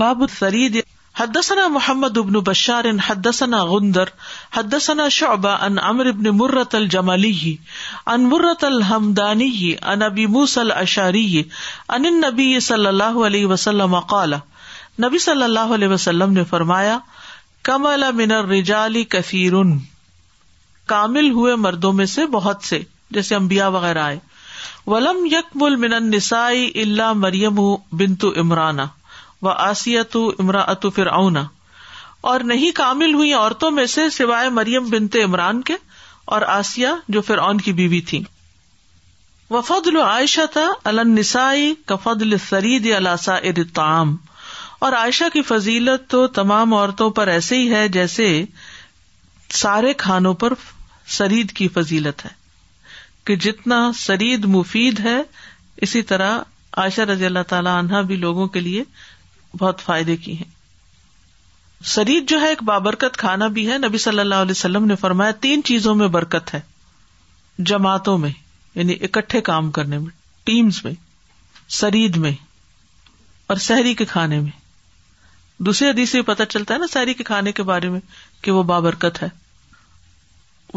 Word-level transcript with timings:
باب 0.00 0.22
فری 0.32 0.80
حدسنا 1.18 1.66
محمد 1.72 2.18
ابن 2.18 2.32
بشار 2.46 2.84
حدسنا 3.06 3.58
غندر 3.70 4.08
حدثنا 4.52 5.08
شعبہ 5.16 5.48
ان 5.66 5.76
مرت 6.36 6.74
الجمالی 6.74 7.54
ان 8.14 8.24
مرت 8.28 8.64
الحمدانی 8.64 9.72
ان 9.82 10.00
موس 10.14 10.26
موسل 10.38 10.70
اشاری 10.76 11.42
نبی 12.24 12.58
صلی 12.68 12.86
اللہ 12.86 13.18
علیہ 13.26 13.46
وسلم 13.46 13.96
نبی 15.04 15.18
صلی 15.26 15.42
اللہ 15.42 15.74
علیہ 15.78 15.88
وسلم 15.88 16.32
نے 16.32 16.44
فرمایا 16.54 16.98
کم 17.68 17.86
من 18.16 18.30
رجالی 18.50 19.04
کثیر 19.18 19.52
کامل 20.94 21.30
ہوئے 21.30 21.54
مردوں 21.68 21.92
میں 22.00 22.06
سے 22.16 22.26
بہت 22.40 22.64
سے 22.70 22.82
جیسے 23.18 23.34
امبیا 23.34 23.68
وغیرہ 23.78 24.02
آئے 24.08 24.18
ولم 24.86 25.24
یکمل 25.36 25.76
من 25.86 26.02
نسائی 26.10 26.70
اللہ 26.82 27.12
مریم 27.26 27.60
بنتو 27.96 28.32
عمرانہ 28.40 28.82
و 29.44 29.48
آسیا 29.62 30.02
تو 30.12 30.20
امرا 30.42 30.60
اتو 30.72 30.90
فر 30.98 31.06
اونا 31.14 31.44
اور 32.32 32.40
نہیں 32.50 32.70
کامل 32.76 33.14
ہوئی 33.14 33.32
عورتوں 33.38 33.70
میں 33.78 33.84
سے 33.94 34.08
سوائے 34.18 34.48
مریم 34.58 34.88
بنتے 34.90 35.22
عمران 35.22 35.60
کے 35.70 35.74
اور 36.34 36.42
آسیہ 36.52 36.88
جو 37.16 37.20
فرعون 37.30 37.60
کی 37.66 37.72
بیوی 37.80 38.00
تھی 38.12 38.22
وفد 39.50 39.86
العائشہ 39.86 40.58
اور 44.84 44.92
عائشہ 44.92 45.24
کی 45.32 45.42
فضیلت 45.52 46.08
تو 46.10 46.26
تمام 46.40 46.72
عورتوں 46.74 47.10
پر 47.18 47.28
ایسے 47.36 47.58
ہی 47.58 47.70
ہے 47.74 47.86
جیسے 47.98 48.26
سارے 49.62 49.92
کھانوں 50.04 50.32
پر 50.42 50.52
سرید 51.18 51.52
کی 51.60 51.68
فضیلت 51.76 52.24
ہے 52.24 52.30
کہ 53.26 53.36
جتنا 53.48 53.80
سرید 54.06 54.44
مفید 54.58 55.00
ہے 55.06 55.20
اسی 55.86 56.02
طرح 56.12 56.38
عائشہ 56.84 57.02
رضی 57.14 57.26
اللہ 57.26 57.42
تعالی 57.54 57.68
عنہ 57.78 58.02
بھی 58.06 58.16
لوگوں 58.26 58.46
کے 58.56 58.60
لیے 58.60 58.84
بہت 59.58 59.80
فائدے 59.82 60.16
کی 60.16 60.36
ہیں 60.38 60.52
سرید 61.94 62.28
جو 62.30 62.40
ہے 62.40 62.48
ایک 62.48 62.62
بابرکت 62.68 63.16
کھانا 63.18 63.46
بھی 63.56 63.68
ہے 63.70 63.76
نبی 63.78 63.98
صلی 64.04 64.18
اللہ 64.20 64.44
علیہ 64.44 64.50
وسلم 64.56 64.84
نے 64.86 64.96
فرمایا 64.96 65.30
تین 65.40 65.62
چیزوں 65.70 65.94
میں 65.94 66.08
برکت 66.16 66.54
ہے 66.54 66.60
جماعتوں 67.70 68.16
میں 68.18 68.30
یعنی 68.74 68.94
اکٹھے 69.08 69.40
کام 69.50 69.70
ٹیمس 69.70 70.84
میں 70.84 70.92
ٹیمز 71.80 72.18
میں 72.24 72.32
اور 73.52 73.56
شہری 73.68 73.94
کے 73.94 74.04
کھانے 74.12 74.38
میں 74.40 74.50
دوسرے 75.66 76.04
سے 76.06 76.22
پتہ 76.32 76.42
چلتا 76.50 76.74
ہے 76.74 76.78
نا 76.78 76.86
سحری 76.92 77.14
کے 77.14 77.24
کھانے 77.24 77.52
کے 77.58 77.62
بارے 77.72 77.88
میں 77.90 78.00
کہ 78.42 78.50
وہ 78.52 78.62
بابرکت 78.72 79.22
ہے 79.22 79.28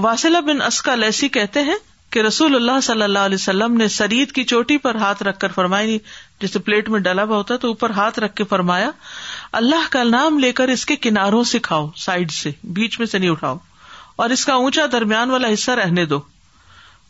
واسلہ 0.07 0.41
بن 0.47 0.61
اسکا 0.61 0.95
لیسی 0.95 1.29
کہتے 1.39 1.61
ہیں 1.69 1.75
کہ 2.17 2.21
رسول 2.25 2.55
اللہ 2.55 2.79
صلی 2.83 3.01
اللہ 3.03 3.25
علیہ 3.29 3.37
وسلم 3.39 3.73
نے 3.77 3.87
سرید 3.95 4.31
کی 4.35 4.43
چوٹی 4.51 4.77
پر 4.85 4.95
ہاتھ 5.01 5.21
رکھ 5.23 5.39
کر 5.39 5.51
فرمائی 5.55 5.97
جیسے 6.41 6.59
پلیٹ 6.67 6.87
میں 6.89 6.99
ڈلا 7.07 7.23
ہوا 7.23 7.37
ہوتا 7.37 7.53
ہے 7.53 7.59
تو 7.65 7.67
اوپر 7.67 7.89
ہاتھ 7.97 8.17
رکھ 8.19 8.35
کے 8.35 8.43
فرمایا 8.53 8.89
اللہ 9.59 9.91
کا 9.93 10.01
نام 10.11 10.37
لے 10.39 10.51
کر 10.59 10.67
اس 10.75 10.85
کے 10.91 10.95
کناروں 11.03 11.43
سے 11.49 11.59
کھاؤ 11.67 11.85
سائڈ 12.03 12.31
سے 12.31 12.51
بیچ 12.79 12.97
میں 12.99 13.07
سے 13.07 13.17
نہیں 13.19 13.29
اٹھاؤ 13.29 13.57
اور 14.25 14.29
اس 14.37 14.45
کا 14.45 14.53
اونچا 14.63 14.85
درمیان 14.91 15.29
والا 15.31 15.53
حصہ 15.53 15.71
رہنے 15.81 16.05
دو 16.13 16.19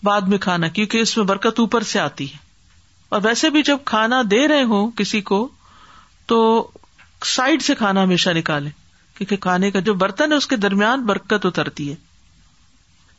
بعد 0.04 0.28
میں 0.34 0.38
کھانا 0.48 0.68
کیونکہ 0.80 0.98
اس 1.02 1.16
میں 1.18 1.26
برکت 1.26 1.60
اوپر 1.60 1.84
سے 1.92 2.00
آتی 2.00 2.32
ہے 2.32 2.38
اور 3.16 3.22
ویسے 3.24 3.50
بھی 3.50 3.62
جب 3.72 3.78
کھانا 3.94 4.22
دے 4.32 4.48
رہے 4.48 4.64
ہوں 4.74 4.90
کسی 4.98 5.22
کو 5.32 5.48
تو 6.34 6.42
سائڈ 7.36 7.62
سے 7.70 7.76
کھانا 7.84 8.04
ہمیشہ 8.04 8.30
نکالے 8.40 8.70
کیونکہ 9.18 9.38
کھانے 9.48 9.72
کا 9.72 9.80
جو 9.90 9.94
برتن 10.04 10.32
ہے 10.32 10.38
اس 10.38 10.48
کے 10.48 10.56
درمیان 10.68 11.06
برکت 11.06 11.46
اترتی 11.52 11.90
ہے 11.92 11.96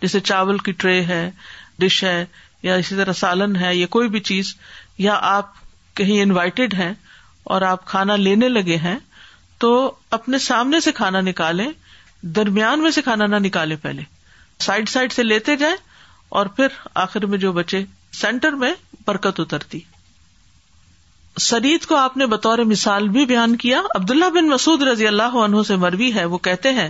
جیسے 0.02 0.18
چاول 0.28 0.58
کی 0.66 0.72
ٹرے 0.82 1.00
ہے 1.04 1.30
ڈش 1.82 2.02
ہے 2.04 2.24
یا 2.62 2.74
اسی 2.82 2.96
طرح 2.96 3.12
سالن 3.22 3.56
ہے 3.56 3.74
یا 3.76 3.86
کوئی 3.96 4.08
بھی 4.14 4.20
چیز 4.30 4.54
یا 5.06 5.18
آپ 5.32 5.52
کہیں 5.96 6.20
انوائٹیڈ 6.22 6.74
ہیں 6.74 6.92
اور 7.54 7.62
آپ 7.72 7.84
کھانا 7.86 8.16
لینے 8.26 8.48
لگے 8.48 8.76
ہیں 8.84 8.98
تو 9.64 9.70
اپنے 10.16 10.38
سامنے 10.38 10.80
سے 10.80 10.92
کھانا 11.02 11.20
نکالے 11.20 11.66
درمیان 12.38 12.82
میں 12.82 12.90
سے 12.90 13.02
کھانا 13.02 13.26
نہ 13.26 13.36
نکالے 13.46 13.76
پہلے 13.82 14.02
سائڈ 14.66 14.88
سائڈ 14.88 15.12
سے 15.12 15.22
لیتے 15.22 15.56
جائیں 15.56 15.76
اور 16.38 16.46
پھر 16.56 16.68
آخر 17.04 17.26
میں 17.26 17.38
جو 17.38 17.52
بچے 17.58 17.84
سینٹر 18.20 18.52
میں 18.62 18.72
برکت 19.06 19.40
اترتی 19.40 19.80
سرید 21.40 21.84
کو 21.86 21.96
آپ 21.96 22.16
نے 22.16 22.26
بطور 22.26 22.58
مثال 22.68 23.08
بھی 23.16 23.24
بیان 23.26 23.56
کیا 23.62 23.80
عبداللہ 23.94 24.28
بن 24.34 24.48
مسعد 24.48 24.82
رضی 24.88 25.06
اللہ 25.06 25.36
عنہ 25.44 25.62
سے 25.66 25.76
مروی 25.84 26.12
ہے 26.14 26.24
وہ 26.32 26.38
کہتے 26.46 26.72
ہیں 26.78 26.88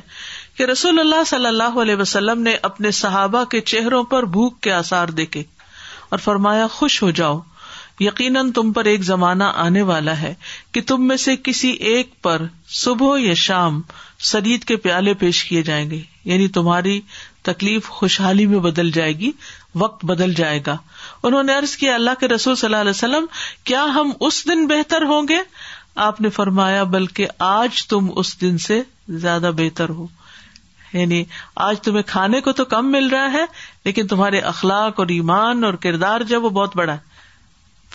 کہ 0.58 0.64
رسول 0.66 0.98
اللہ 1.00 1.22
صلی 1.26 1.46
اللہ 1.46 1.76
علیہ 1.80 1.94
وسلم 1.96 2.40
نے 2.42 2.54
اپنے 2.68 2.90
صحابہ 3.00 3.42
کے 3.50 3.60
چہروں 3.72 4.02
پر 4.14 4.22
بھوک 4.36 4.58
کے 4.62 4.72
آسار 4.72 5.08
دیکھے 5.20 5.42
اور 6.14 6.18
فرمایا 6.24 6.66
خوش 6.76 7.02
ہو 7.02 7.10
جاؤ 7.18 7.38
یقیناً 8.00 8.50
تم 8.52 8.72
پر 8.72 8.84
ایک 8.92 9.02
زمانہ 9.10 9.44
آنے 9.66 9.82
والا 9.90 10.16
ہے 10.20 10.32
کہ 10.72 10.80
تم 10.86 11.06
میں 11.08 11.16
سے 11.26 11.34
کسی 11.48 11.70
ایک 11.92 12.10
پر 12.22 12.42
صبح 12.80 13.16
یا 13.26 13.34
شام 13.44 13.80
سرید 14.30 14.64
کے 14.70 14.76
پیالے 14.86 15.14
پیش 15.22 15.44
کیے 15.44 15.62
جائیں 15.70 15.88
گے 15.90 16.00
یعنی 16.32 16.48
تمہاری 16.58 17.00
تکلیف 17.50 17.88
خوشحالی 18.00 18.46
میں 18.54 18.58
بدل 18.68 18.90
جائے 18.98 19.12
گی 19.18 19.30
وقت 19.84 20.04
بدل 20.12 20.34
جائے 20.42 20.60
گا 20.66 20.76
انہوں 21.22 21.42
نے 21.50 21.56
ارض 21.56 21.76
کیا 21.82 21.94
اللہ 21.94 22.20
کے 22.20 22.28
رسول 22.34 22.56
صلی 22.56 22.66
اللہ 22.74 22.80
علیہ 22.88 22.96
وسلم 22.96 23.26
کیا 23.70 23.84
ہم 23.94 24.12
اس 24.28 24.46
دن 24.48 24.66
بہتر 24.76 25.04
ہوں 25.12 25.28
گے 25.28 25.38
آپ 26.08 26.20
نے 26.20 26.28
فرمایا 26.40 26.82
بلکہ 26.96 27.26
آج 27.54 27.86
تم 27.88 28.10
اس 28.22 28.40
دن 28.40 28.58
سے 28.66 28.80
زیادہ 29.26 29.50
بہتر 29.58 29.88
ہو 30.00 30.06
یعنی 30.92 31.22
آج 31.66 31.80
تمہیں 31.82 32.02
کھانے 32.06 32.40
کو 32.40 32.52
تو 32.60 32.64
کم 32.74 32.90
مل 32.92 33.08
رہا 33.12 33.30
ہے 33.32 33.44
لیکن 33.84 34.06
تمہارے 34.08 34.38
اخلاق 34.52 34.98
اور 35.00 35.06
ایمان 35.14 35.64
اور 35.64 35.74
کردار 35.86 36.20
جو 36.28 36.40
وہ 36.42 36.50
بہت 36.50 36.76
بڑا 36.76 36.92
ہے 36.92 37.06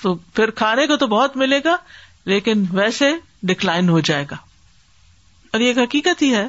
تو 0.01 0.13
پھر 0.35 0.49
کھانے 0.61 0.85
کو 0.87 0.95
تو 0.97 1.07
بہت 1.07 1.37
ملے 1.37 1.59
گا 1.65 1.75
لیکن 2.31 2.63
ویسے 2.71 3.09
ڈکلائن 3.51 3.89
ہو 3.89 3.99
جائے 4.09 4.25
گا 4.31 4.35
اور 5.53 5.61
یہ 5.61 5.73
حقیقت 5.83 6.21
ہی 6.21 6.33
ہے 6.35 6.47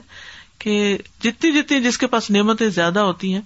کہ 0.58 0.74
جتنی 1.22 1.50
جتنی 1.52 1.80
جس 1.84 1.98
کے 1.98 2.06
پاس 2.12 2.30
نعمتیں 2.30 2.68
زیادہ 2.74 2.98
ہوتی 3.08 3.32
ہیں 3.34 3.40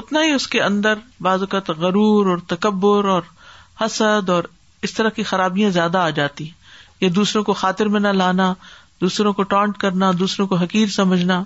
اتنا 0.00 0.22
ہی 0.24 0.30
اس 0.32 0.46
کے 0.52 0.60
اندر 0.62 0.98
بعض 1.22 1.40
اوقات 1.40 1.70
غرور 1.78 2.26
اور 2.30 2.38
تکبر 2.48 3.04
اور 3.14 3.22
حسد 3.84 4.28
اور 4.30 4.44
اس 4.86 4.92
طرح 4.94 5.08
کی 5.16 5.22
خرابیاں 5.32 5.70
زیادہ 5.70 5.98
آ 5.98 6.10
جاتی 6.20 6.44
ہیں 6.44 6.62
یہ 7.00 7.08
دوسروں 7.18 7.42
کو 7.44 7.52
خاطر 7.62 7.88
میں 7.94 8.00
نہ 8.00 8.08
لانا 8.20 8.52
دوسروں 9.00 9.32
کو 9.38 9.42
ٹانٹ 9.52 9.78
کرنا 9.78 10.10
دوسروں 10.18 10.46
کو 10.48 10.56
حقیر 10.56 10.88
سمجھنا 10.96 11.42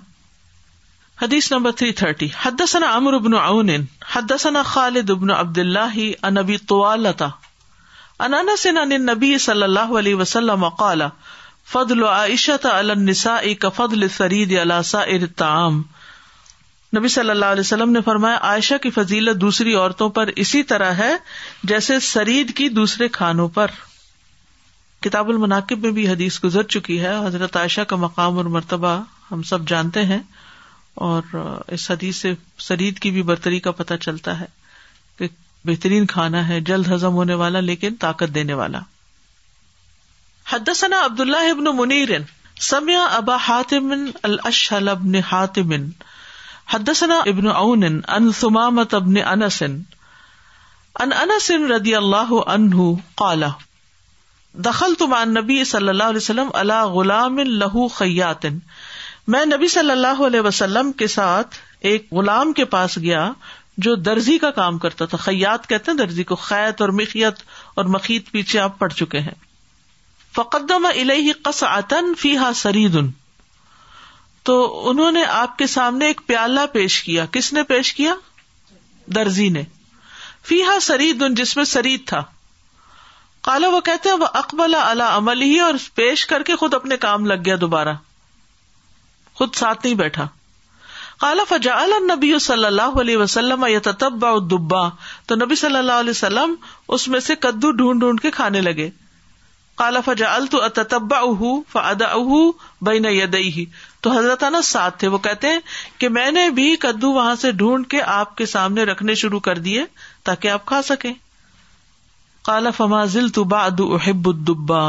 حدیث 1.21 1.51
نمبر 1.51 1.71
تھری 1.79 1.91
تھرٹی 1.99 2.27
حدثنا 2.41 2.89
عمر 2.97 3.17
بن 3.23 3.33
عون 3.37 3.69
حدثنا 4.15 4.61
خالد 4.67 5.09
بن 5.23 5.31
عبد 5.31 5.57
اللہ 5.57 5.97
ان 6.01 6.37
ابی 6.37 6.57
طوالتا 6.71 7.27
ان 8.25 8.33
انس 8.33 8.65
عن 8.81 8.91
النبي 8.97 9.37
صلی 9.45 9.63
اللہ 9.63 9.91
علیہ 10.03 10.15
وسلم 10.21 10.67
قال 10.83 11.01
فضل 11.71 12.03
عائشة 12.11 12.71
على 12.75 12.93
النساء 12.93 13.53
كفضل 13.65 14.07
الثريد 14.09 14.53
على 14.53 14.83
سائر 14.93 15.25
الطعام 15.29 15.81
نبی 16.97 17.07
صلی 17.19 17.29
اللہ 17.37 17.53
علیہ 17.57 17.65
وسلم 17.69 17.91
نے 17.97 18.01
فرمایا 18.05 18.37
عائشہ 18.53 18.77
کی 18.83 18.89
فضیلت 19.01 19.41
دوسری 19.41 19.73
عورتوں 19.83 20.09
پر 20.19 20.31
اسی 20.47 20.63
طرح 20.73 20.93
ہے 21.05 21.13
جیسے 21.73 21.99
سرید 22.13 22.55
کی 22.57 22.69
دوسرے 22.81 23.07
کھانوں 23.21 23.47
پر 23.59 23.71
کتاب 25.07 25.29
المناقب 25.35 25.83
میں 25.87 25.91
بھی 25.99 26.09
حدیث 26.09 26.43
گزر 26.43 26.63
چکی 26.77 27.01
ہے 27.05 27.17
حضرت 27.25 27.57
عائشہ 27.63 27.81
کا 27.93 27.95
مقام 28.09 28.37
اور 28.37 28.53
مرتبہ 28.59 28.99
ہم 29.31 29.43
سب 29.53 29.67
جانتے 29.73 30.05
ہیں 30.13 30.21
اور 31.07 31.35
اس 31.75 31.89
حدیث 31.91 32.17
سے 32.21 32.33
شرید 32.67 32.99
کی 32.99 33.11
بھی 33.11 33.21
برتری 33.29 33.59
کا 33.67 33.71
پتہ 33.81 33.93
چلتا 34.07 34.39
ہے 34.39 34.45
کہ 35.17 35.27
بہترین 35.65 36.05
کھانا 36.15 36.47
ہے 36.47 36.59
جلد 36.71 36.87
ہزم 36.91 37.13
ہونے 37.21 37.33
والا 37.43 37.59
لیکن 37.69 37.95
طاقت 38.05 38.33
دینے 38.35 38.53
والا 38.61 38.79
حدثنا 40.51 40.99
عبد 41.05 42.19
حدسنا 46.71 47.15
ابن 47.29 47.47
اون 47.49 47.83
ان 47.91 48.29
ثمامت 48.39 48.93
ابن 48.95 49.15
انسن 49.17 49.77
رضی 51.71 51.95
اللہ 51.95 52.31
انہ 52.45 52.91
قال 53.21 53.43
دخل 54.67 54.93
تمان 54.99 55.33
نبی 55.33 55.63
صلی 55.71 55.89
اللہ 55.89 56.11
علیہ 56.13 56.17
وسلم 56.23 56.49
اللہ 56.61 56.83
غلام 56.93 57.37
لہو 57.47 57.87
خیاتن 57.95 58.57
میں 59.33 59.43
نبی 59.45 59.67
صلی 59.71 59.91
اللہ 59.91 60.21
علیہ 60.25 60.39
وسلم 60.45 60.91
کے 60.99 61.07
ساتھ 61.15 61.55
ایک 61.89 62.05
غلام 62.13 62.53
کے 62.59 62.63
پاس 62.75 62.97
گیا 63.01 63.21
جو 63.87 63.93
درزی 64.05 64.37
کا 64.45 64.49
کام 64.59 64.77
کرتا 64.85 65.05
تھا 65.11 65.17
خیات 65.25 65.67
کہتے 65.69 65.91
ہیں 65.91 65.97
درزی 65.97 66.23
کو 66.31 66.35
خیت 66.45 66.81
اور 66.81 66.89
مخیت 66.99 67.43
اور 67.81 67.91
مخیت 67.97 68.31
پیچھے 68.31 68.59
آپ 68.59 68.79
پڑ 68.79 68.87
چکے 69.01 69.19
ہیں 69.27 69.33
فقدم 70.35 70.85
الہ 70.93 71.19
قص 71.49 71.63
آتن 71.69 72.13
فیحا 72.23 72.49
سریدن 72.63 73.09
تو 74.49 74.55
انہوں 74.89 75.11
نے 75.11 75.23
آپ 75.43 75.57
کے 75.57 75.67
سامنے 75.75 76.07
ایک 76.07 76.21
پیالہ 76.27 76.65
پیش 76.73 77.01
کیا 77.03 77.25
کس 77.37 77.51
نے 77.53 77.63
پیش 77.75 77.93
کیا 78.01 78.15
درزی 79.15 79.49
نے 79.59 79.63
فی 80.49 80.61
ہا 80.67 80.79
سرید 80.81 81.23
جس 81.37 81.55
میں 81.57 81.63
سرید 81.75 82.07
تھا 82.07 82.23
کالا 83.47 83.67
وہ 83.75 83.79
کہتے 83.91 84.09
ہیں 84.09 84.15
وہ 84.23 84.27
اکبلا 84.43 84.89
اللہ 84.89 85.17
عمل 85.23 85.41
ہی 85.41 85.57
اور 85.69 85.83
پیش 86.01 86.25
کر 86.33 86.43
کے 86.51 86.55
خود 86.63 86.73
اپنے 86.73 86.97
کام 87.07 87.25
لگ 87.33 87.41
گیا 87.45 87.55
دوبارہ 87.61 87.93
خود 89.39 89.55
ساتھ 89.55 89.85
نہیں 89.85 89.93
بیٹھا 89.99 90.27
کالا 91.19 91.43
فجا 91.47 91.75
نبی 92.07 92.31
صلی 92.45 92.65
اللہ 92.65 92.99
علیہ 93.01 93.17
وسلم 93.17 93.65
دبا 94.51 94.81
تو 95.31 95.35
نبی 95.35 95.55
صلی 95.61 95.77
اللہ 95.77 95.99
علیہ 96.03 96.09
وسلم 96.15 96.53
اس 96.97 97.07
میں 97.13 97.19
سے 97.29 97.35
کدو 97.45 97.69
ڈھونڈ 97.81 98.01
ڈھونڈ 98.01 98.21
کے 98.21 98.31
کھانے 98.37 98.61
لگے 98.67 98.89
کالا 99.81 99.99
فجا 100.05 100.33
التبا 100.35 101.19
اہ 101.19 101.77
اہ 101.83 102.51
بین 102.87 103.01
نہ 103.33 103.63
تو 104.05 104.11
حضرت 104.17 104.43
نا 104.55 104.61
ساتھ 104.71 104.99
تھے 104.99 105.07
وہ 105.13 105.17
کہتے 105.27 105.47
ہیں 105.53 105.59
کہ 106.03 106.09
میں 106.17 106.29
نے 106.39 106.49
بھی 106.59 106.75
کدو 106.87 107.11
وہاں 107.19 107.35
سے 107.43 107.51
ڈھونڈ 107.63 107.87
کے 107.95 108.01
آپ 108.19 108.35
کے 108.41 108.45
سامنے 108.57 108.83
رکھنے 108.93 109.15
شروع 109.23 109.39
کر 109.49 109.57
دیے 109.69 109.85
تاکہ 110.29 110.57
آپ 110.57 110.65
کھا 110.71 110.81
سکیں 110.91 111.11
کالا 112.45 112.71
فمازل 112.75 113.27
تو 113.37 113.43
باد 113.51 113.79
احب 113.95 114.27
الدبا 114.27 114.81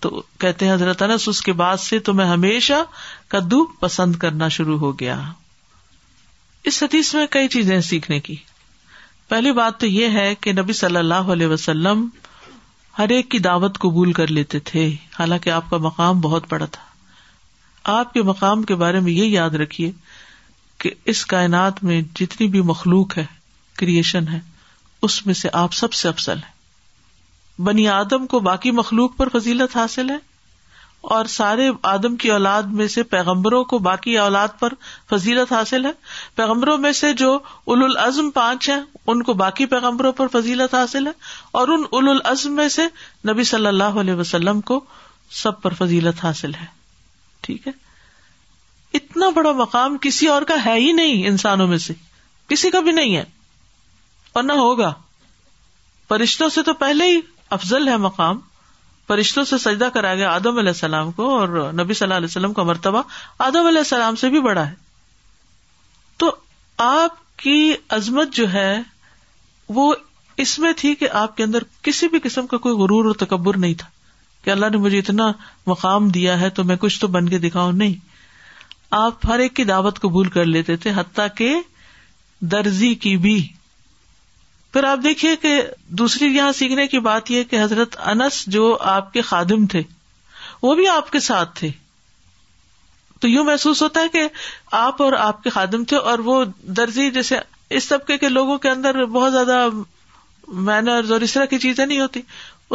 تو 0.00 0.08
کہتے 0.38 0.66
ہیں 0.66 0.72
حضرت 0.72 1.02
انس 1.02 1.28
اس 1.28 1.40
کے 1.42 1.52
بعد 1.60 1.76
سے 1.84 1.98
تو 2.08 2.14
میں 2.14 2.24
ہمیشہ 2.26 2.82
کدو 3.34 3.64
پسند 3.80 4.16
کرنا 4.24 4.48
شروع 4.56 4.76
ہو 4.78 4.98
گیا 4.98 5.18
اس 6.70 6.82
حدیث 6.82 7.14
میں 7.14 7.26
کئی 7.36 7.48
چیزیں 7.54 7.80
سیکھنے 7.90 8.18
کی 8.26 8.36
پہلی 9.28 9.52
بات 9.52 9.78
تو 9.80 9.86
یہ 9.86 10.18
ہے 10.18 10.34
کہ 10.40 10.52
نبی 10.52 10.72
صلی 10.82 10.96
اللہ 10.96 11.30
علیہ 11.34 11.46
وسلم 11.46 12.06
ہر 12.98 13.08
ایک 13.16 13.30
کی 13.30 13.38
دعوت 13.48 13.78
قبول 13.78 14.12
کر 14.20 14.26
لیتے 14.40 14.58
تھے 14.70 14.86
حالانکہ 15.18 15.50
آپ 15.50 15.70
کا 15.70 15.76
مقام 15.88 16.20
بہت 16.20 16.44
بڑا 16.48 16.66
تھا 16.76 16.82
آپ 17.98 18.12
کے 18.12 18.22
مقام 18.32 18.62
کے 18.70 18.74
بارے 18.84 19.00
میں 19.00 19.12
یہ 19.12 19.24
یاد 19.38 19.54
رکھیے 19.64 19.90
کہ 20.80 20.90
اس 21.12 21.24
کائنات 21.26 21.82
میں 21.84 22.00
جتنی 22.20 22.46
بھی 22.54 22.60
مخلوق 22.74 23.16
ہے 23.18 23.24
کریشن 23.78 24.28
ہے 24.28 24.40
اس 25.08 25.24
میں 25.26 25.34
سے 25.42 25.48
آپ 25.64 25.72
سب 25.74 25.92
سے 26.02 26.08
افسل 26.08 26.38
ہیں 26.44 26.56
بنی 27.66 27.86
آدم 27.88 28.26
کو 28.32 28.38
باقی 28.48 28.70
مخلوق 28.80 29.16
پر 29.16 29.28
فضیلت 29.38 29.74
حاصل 29.76 30.10
ہے 30.10 30.16
اور 31.14 31.24
سارے 31.32 31.68
آدم 31.90 32.16
کی 32.22 32.30
اولاد 32.30 32.72
میں 32.80 32.86
سے 32.94 33.02
پیغمبروں 33.14 33.62
کو 33.72 33.78
باقی 33.86 34.16
اولاد 34.18 34.56
پر 34.58 34.72
فضیلت 35.10 35.52
حاصل 35.52 35.84
ہے 35.86 35.90
پیغمبروں 36.36 36.76
میں 36.84 36.92
سے 37.00 37.12
جو 37.22 37.36
ال 37.74 37.82
العزم 37.84 38.30
پانچ 38.38 38.68
ہیں 38.68 38.80
ان 39.12 39.22
کو 39.28 39.34
باقی 39.42 39.66
پیغمبروں 39.74 40.12
پر 40.20 40.26
فضیلت 40.32 40.74
حاصل 40.74 41.06
ہے 41.06 41.12
اور 41.60 41.68
ان 41.76 41.84
ال 41.98 42.08
العزم 42.08 42.54
میں 42.56 42.68
سے 42.76 42.86
نبی 43.30 43.44
صلی 43.52 43.66
اللہ 43.66 43.98
علیہ 44.02 44.14
وسلم 44.20 44.60
کو 44.70 44.80
سب 45.42 45.60
پر 45.62 45.74
فضیلت 45.78 46.24
حاصل 46.24 46.54
ہے 46.60 46.66
ٹھیک 47.46 47.66
ہے 47.66 47.72
اتنا 48.98 49.28
بڑا 49.36 49.52
مقام 49.62 49.96
کسی 50.02 50.26
اور 50.34 50.42
کا 50.50 50.54
ہے 50.64 50.74
ہی 50.80 50.92
نہیں 51.00 51.26
انسانوں 51.28 51.66
میں 51.68 51.78
سے 51.88 51.94
کسی 52.48 52.70
کا 52.70 52.80
بھی 52.80 52.92
نہیں 52.92 53.16
ہے 53.16 53.24
اور 54.32 54.42
نہ 54.42 54.52
ہوگا 54.64 54.92
فرشتوں 56.08 56.48
سے 56.54 56.62
تو 56.68 56.74
پہلے 56.84 57.04
ہی 57.10 57.18
افضل 57.56 57.88
ہے 57.88 57.96
مقام 58.06 58.38
فرشتوں 59.08 59.44
سے 59.50 59.58
سجدہ 59.58 59.88
کرایا 59.94 60.14
گیا 60.14 60.30
آدم 60.34 60.58
علیہ 60.58 60.68
السلام 60.76 61.12
کو 61.18 61.28
اور 61.38 61.48
نبی 61.82 61.94
صلی 61.94 62.04
اللہ 62.06 62.14
علیہ 62.16 62.30
وسلم 62.30 62.52
کا 62.54 62.62
مرتبہ 62.70 63.02
آدم 63.46 63.66
علیہ 63.66 63.78
السلام 63.78 64.16
سے 64.22 64.28
بھی 64.30 64.40
بڑا 64.42 64.66
ہے 64.68 64.74
تو 66.22 66.34
آپ 66.86 67.16
کی 67.42 67.58
عظمت 67.96 68.34
جو 68.36 68.52
ہے 68.52 68.72
وہ 69.76 69.92
اس 70.42 70.58
میں 70.58 70.72
تھی 70.76 70.94
کہ 70.94 71.08
آپ 71.20 71.36
کے 71.36 71.44
اندر 71.44 71.62
کسی 71.82 72.08
بھی 72.08 72.18
قسم 72.22 72.46
کا 72.46 72.56
کوئی 72.66 72.74
غرور 72.76 73.04
اور 73.04 73.14
تکبر 73.26 73.56
نہیں 73.64 73.74
تھا 73.78 73.86
کہ 74.44 74.50
اللہ 74.50 74.66
نے 74.72 74.76
مجھے 74.86 74.98
اتنا 74.98 75.30
مقام 75.66 76.08
دیا 76.18 76.38
ہے 76.40 76.50
تو 76.58 76.64
میں 76.64 76.76
کچھ 76.80 77.00
تو 77.00 77.08
بن 77.16 77.28
کے 77.28 77.38
دکھاؤں 77.48 77.72
نہیں 77.82 77.94
آپ 78.98 79.26
ہر 79.28 79.38
ایک 79.46 79.54
کی 79.56 79.64
دعوت 79.70 79.98
قبول 80.00 80.28
کر 80.36 80.44
لیتے 80.44 80.76
تھے 80.84 80.90
حتیٰ 80.96 81.26
کہ 81.36 81.54
درزی 82.52 82.94
کی 83.06 83.16
بھی 83.24 83.38
پھر 84.72 84.84
آپ 84.84 84.98
دیکھیے 85.04 85.34
کہ 85.42 85.52
دوسری 85.98 86.26
یہاں 86.34 86.52
سیکھنے 86.52 86.86
کی 86.88 86.98
بات 87.08 87.30
یہ 87.30 87.44
کہ 87.50 87.60
حضرت 87.62 87.96
انس 88.08 88.44
جو 88.56 88.76
آپ 88.94 89.12
کے 89.12 89.22
خادم 89.28 89.66
تھے 89.74 89.82
وہ 90.62 90.74
بھی 90.74 90.88
آپ 90.88 91.10
کے 91.12 91.20
ساتھ 91.26 91.54
تھے 91.58 91.68
تو 93.20 93.28
یوں 93.28 93.44
محسوس 93.44 93.82
ہوتا 93.82 94.00
ہے 94.00 94.08
کہ 94.12 94.26
آپ 94.80 95.02
اور 95.02 95.12
آپ 95.18 95.42
کے 95.44 95.50
خادم 95.50 95.84
تھے 95.92 95.96
اور 96.12 96.18
وہ 96.24 96.42
درجی 96.76 97.10
جیسے 97.10 97.38
اس 97.78 97.88
طبقے 97.88 98.18
کے 98.18 98.28
لوگوں 98.28 98.58
کے 98.58 98.68
اندر 98.70 99.04
بہت 99.16 99.32
زیادہ 99.32 99.66
مینرز 100.68 101.12
اور 101.12 101.20
اس 101.20 101.32
طرح 101.32 101.44
کی 101.54 101.58
چیزیں 101.64 101.84
نہیں 101.84 102.00
ہوتی 102.00 102.20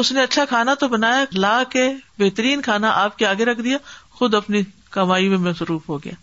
اس 0.02 0.12
نے 0.12 0.22
اچھا 0.24 0.46
کھانا 0.50 0.74
تو 0.84 0.88
بنایا 0.88 1.24
لا 1.34 1.62
کے 1.70 1.88
بہترین 2.20 2.62
کھانا 2.62 2.92
آپ 3.04 3.18
کے 3.18 3.26
آگے 3.28 3.46
رکھ 3.46 3.62
دیا 3.62 3.78
خود 4.20 4.34
اپنی 4.36 4.62
کمائی 4.92 5.30
میں 5.30 5.38
مصروف 5.50 5.90
ہو 5.90 5.98
گیا 6.04 6.23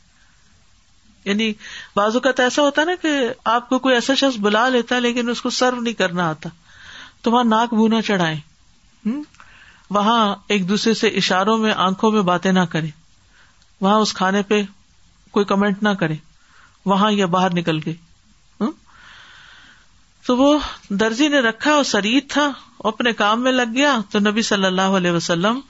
بازو 1.96 2.20
کا 2.20 2.30
تو 2.36 2.42
ایسا 2.42 2.62
ہوتا 2.62 2.84
نا 2.84 2.92
کہ 3.02 3.08
آپ 3.54 3.68
کو 3.68 3.78
کوئی 3.84 3.94
ایسا 3.94 4.14
شخص 4.20 4.36
بلا 4.44 4.68
لیتا 4.68 4.94
ہے 4.94 5.00
لیکن 5.00 5.28
اس 5.30 5.40
کو 5.42 5.50
سرو 5.56 5.80
نہیں 5.80 5.94
کرنا 5.94 6.28
آتا 6.30 6.48
تو 7.22 7.30
وہاں 7.32 7.44
ناک 7.44 7.74
بونا 7.74 8.00
چڑھائے 8.02 9.10
وہاں 9.96 10.34
ایک 10.54 10.68
دوسرے 10.68 10.94
سے 11.00 11.08
اشاروں 11.22 11.56
میں 11.58 11.72
آنکھوں 11.86 12.10
میں 12.12 12.22
باتیں 12.28 12.50
نہ 12.52 12.60
کرے 12.72 12.86
وہاں 13.80 13.96
اس 14.00 14.12
کھانے 14.14 14.42
پہ 14.48 14.62
کوئی 15.30 15.44
کمینٹ 15.46 15.82
نہ 15.82 15.88
کرے 16.00 16.14
وہاں 16.92 17.10
یا 17.12 17.26
باہر 17.34 17.54
نکل 17.54 17.78
گئے 17.86 18.64
تو 20.26 20.36
وہ 20.36 20.58
درزی 21.00 21.26
نے 21.28 21.38
رکھا 21.40 21.72
اور 21.74 21.84
سرید 21.90 22.28
تھا 22.30 22.50
اپنے 22.90 23.12
کام 23.20 23.42
میں 23.42 23.52
لگ 23.52 23.72
گیا 23.74 23.96
تو 24.10 24.18
نبی 24.18 24.42
صلی 24.48 24.64
اللہ 24.66 24.96
علیہ 25.00 25.10
وسلم 25.10 25.60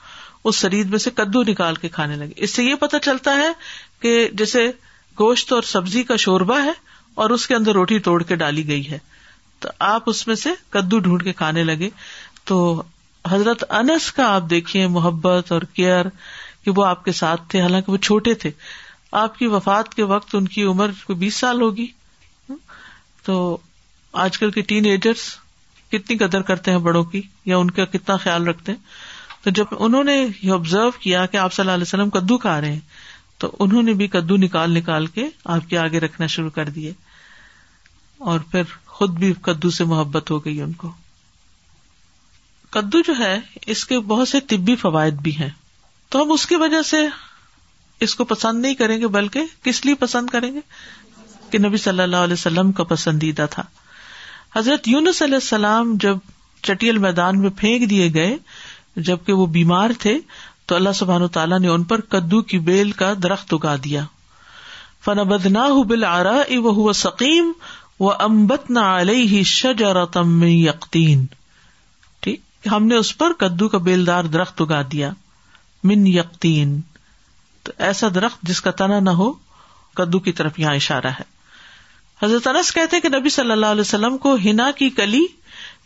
اس 0.51 0.57
سرید 0.57 0.91
میں 0.91 0.99
سے 0.99 1.11
کدو 1.15 1.43
نکال 1.51 1.75
کے 1.85 1.89
کھانے 1.97 2.17
لگے 2.17 2.33
اس 2.45 2.55
سے 2.55 2.65
یہ 2.65 2.75
پتا 2.81 2.99
چلتا 3.07 3.37
ہے 3.39 3.49
کہ 4.01 4.13
جیسے 4.43 4.69
گوشت 5.21 5.53
اور 5.53 5.63
سبزی 5.71 6.03
کا 6.11 6.17
شوربا 6.25 6.63
ہے 6.65 6.71
اور 7.23 7.31
اس 7.31 7.47
کے 7.47 7.55
اندر 7.55 7.73
روٹی 7.79 7.99
توڑ 8.07 8.23
کے 8.29 8.37
ڈالی 8.43 8.67
گئی 8.69 8.91
ہے 8.91 8.99
تو 9.65 9.69
آپ 9.93 10.09
اس 10.11 10.27
میں 10.27 10.35
سے 10.43 10.51
کدو 10.77 10.99
ڈھونڈ 11.07 11.23
کے 11.25 11.33
کھانے 11.41 11.65
لگے 11.71 11.89
تو 12.51 12.59
حضرت 13.31 13.65
انس 13.79 14.11
کا 14.19 14.31
آپ 14.35 14.49
دیکھیے 14.51 14.87
محبت 14.99 15.53
اور 15.53 15.63
کیئر 15.75 16.07
کہ 16.65 16.71
وہ 16.77 16.85
آپ 16.87 17.05
کے 17.05 17.13
ساتھ 17.19 17.43
تھے 17.51 17.61
حالانکہ 17.63 17.93
وہ 17.93 17.97
چھوٹے 18.09 18.35
تھے 18.45 18.51
آپ 19.23 19.39
کی 19.39 19.47
وفات 19.57 19.95
کے 19.95 20.03
وقت 20.15 20.35
ان 20.35 20.47
کی 20.55 20.65
عمر 20.73 20.91
کو 21.07 21.15
بیس 21.25 21.35
سال 21.45 21.61
ہوگی 21.63 21.87
تو 23.25 23.37
آج 24.25 24.39
کل 24.39 24.51
کے 24.51 24.63
ٹین 24.73 24.85
ایجرس 24.93 25.29
کتنی 25.93 26.17
قدر 26.19 26.43
کرتے 26.51 26.71
ہیں 26.71 26.79
بڑوں 26.89 27.05
کی 27.13 27.23
یا 27.53 27.57
ان 27.59 27.71
کا 27.79 27.85
کتنا 27.95 28.17
خیال 28.25 28.47
رکھتے 28.49 28.73
ہیں 28.73 28.79
تو 29.45 29.51
جب 29.59 29.75
انہوں 29.79 30.05
نے 30.05 30.15
یہ 30.21 30.53
آبزرو 30.53 30.91
کیا 31.01 31.25
کہ 31.33 31.37
آپ 31.45 31.53
صلی 31.53 31.63
اللہ 31.63 31.75
علیہ 31.75 31.89
وسلم 31.89 32.11
کدو 32.19 32.39
کھا 32.39 32.61
رہے 32.61 32.73
ہیں 32.73 32.81
تو 33.41 33.51
انہوں 33.65 33.83
نے 33.83 33.93
بھی 34.01 34.07
کدو 34.15 34.37
نکال 34.37 34.73
نکال 34.77 35.07
کے 35.15 35.25
آپ 35.53 35.69
کے 35.69 35.77
آگے 35.79 36.01
رکھنا 36.01 36.27
شروع 36.33 36.51
کر 36.55 36.69
دیے 36.79 36.93
اور 38.31 38.41
پھر 38.51 38.73
خود 38.97 39.19
بھی 39.19 39.33
کدو 39.43 39.71
سے 39.77 39.85
محبت 39.93 40.31
ہو 40.31 40.39
گئی 40.45 40.61
ان 40.63 40.73
کو 40.83 40.91
کدو 42.77 43.01
جو 43.07 43.13
ہے 43.19 43.35
اس 43.75 43.85
کے 43.93 43.99
بہت 44.11 44.29
سے 44.29 44.41
طبی 44.49 44.75
فوائد 44.83 45.15
بھی 45.23 45.35
ہیں 45.37 45.49
تو 46.11 46.23
ہم 46.23 46.33
اس 46.33 46.47
کی 46.47 46.57
وجہ 46.65 46.83
سے 46.91 46.97
اس 48.07 48.15
کو 48.15 48.25
پسند 48.35 48.63
نہیں 48.63 48.75
کریں 48.83 48.99
گے 49.01 49.09
بلکہ 49.17 49.45
کس 49.65 49.85
لیے 49.87 49.95
پسند 50.05 50.31
کریں 50.31 50.53
گے 50.55 50.61
کہ 51.51 51.59
نبی 51.67 51.77
صلی 51.87 52.03
اللہ 52.03 52.25
علیہ 52.29 52.33
وسلم 52.41 52.71
کا 52.79 52.85
پسندیدہ 52.93 53.47
تھا 53.51 53.63
حضرت 54.57 54.89
یونس 54.89 55.23
علیہ 55.23 55.35
السلام 55.43 55.97
جب 56.01 56.19
چٹیل 56.69 56.99
میدان 57.09 57.41
میں 57.41 57.51
پھینک 57.59 57.89
دیے 57.91 58.09
گئے 58.15 58.37
جبکہ 59.09 59.33
وہ 59.33 59.47
بیمار 59.57 59.91
تھے 60.01 60.19
تو 60.71 60.75
اللہ 60.77 60.93
سبحان 60.95 61.23
تعالیٰ 61.35 61.57
نے 61.61 61.69
ان 61.69 61.85
پر 61.91 62.01
کدو 62.15 62.39
کی 62.51 62.59
بیل 62.67 62.91
کا 62.99 63.07
درخت 63.23 63.53
اگا 63.55 63.71
دیا 63.85 64.01
فن 65.05 65.21
بدنا 65.31 65.63
سکیم 66.99 67.47
و 68.01 68.09
امبت 68.27 68.71
نہ 68.77 68.83
یقین 69.09 71.25
ٹھیک 72.27 72.39
ہم 72.73 72.83
نے 72.87 72.95
اس 72.97 73.11
پر 73.19 73.31
کدو 73.39 73.69
کا 73.73 73.79
بیل 73.89 74.03
دار 74.07 74.25
درخت 74.37 74.57
اگا 74.67 74.81
دیا 74.93 75.09
من 75.93 76.01
یقین 76.07 76.71
تو 77.65 77.71
ایسا 77.89 78.07
درخت 78.15 78.39
جس 78.53 78.59
کا 78.67 78.71
تنا 78.83 78.99
نہ 79.07 79.13
ہو 79.23 79.29
کدو 80.03 80.19
کی 80.29 80.33
طرف 80.43 80.59
یہاں 80.61 80.75
اشارہ 80.85 81.13
ہے 81.19 81.25
انس 82.47 82.69
کہتے 82.75 82.93
کہ 83.01 83.09
نبی 83.19 83.31
صلی 83.41 83.53
اللہ 83.53 83.71
علیہ 83.77 83.89
وسلم 83.91 84.15
کو 84.29 84.31
ہنا 84.45 84.69
کی 84.79 84.89
کلی 85.03 85.25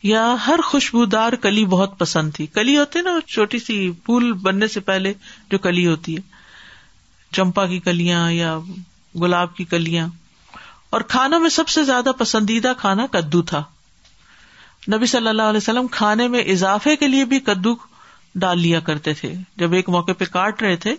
یا 0.09 0.25
ہر 0.47 0.61
خوشبودار 0.65 1.33
کلی 1.43 1.65
بہت 1.75 1.99
پسند 1.99 2.33
تھی 2.35 2.47
کلی 2.55 2.77
ہوتی 2.79 3.01
نا 3.03 3.11
چھوٹی 3.35 3.59
سی 3.59 3.77
پھول 4.05 4.33
بننے 4.47 4.67
سے 4.69 4.81
پہلے 4.89 5.13
جو 5.51 5.59
کلی 5.67 5.87
ہوتی 5.87 6.17
ہے 6.17 6.21
چمپا 7.37 7.65
کی 7.67 7.79
کلیاں 7.85 8.21
یا 8.33 8.59
گلاب 9.21 9.55
کی 9.57 9.65
کلیاں 9.71 10.07
اور 10.97 11.01
کھانوں 11.15 11.39
میں 11.41 11.51
سب 11.51 11.69
سے 11.77 11.85
زیادہ 11.85 12.11
پسندیدہ 12.19 12.73
کھانا 12.79 13.07
کدو 13.13 13.43
تھا 13.53 13.63
نبی 14.95 15.07
صلی 15.15 15.29
اللہ 15.29 15.49
علیہ 15.53 15.63
وسلم 15.65 15.87
کھانے 15.97 16.29
میں 16.35 16.43
اضافے 16.57 16.97
کے 16.97 17.09
لیے 17.09 17.25
بھی 17.33 17.41
کدو 17.49 17.75
ڈال 18.45 18.61
لیا 18.61 18.81
کرتے 18.91 19.15
تھے 19.23 19.35
جب 19.61 19.73
ایک 19.75 19.89
موقع 19.97 20.13
پہ 20.19 20.25
کاٹ 20.33 20.63
رہے 20.63 20.77
تھے 20.85 20.95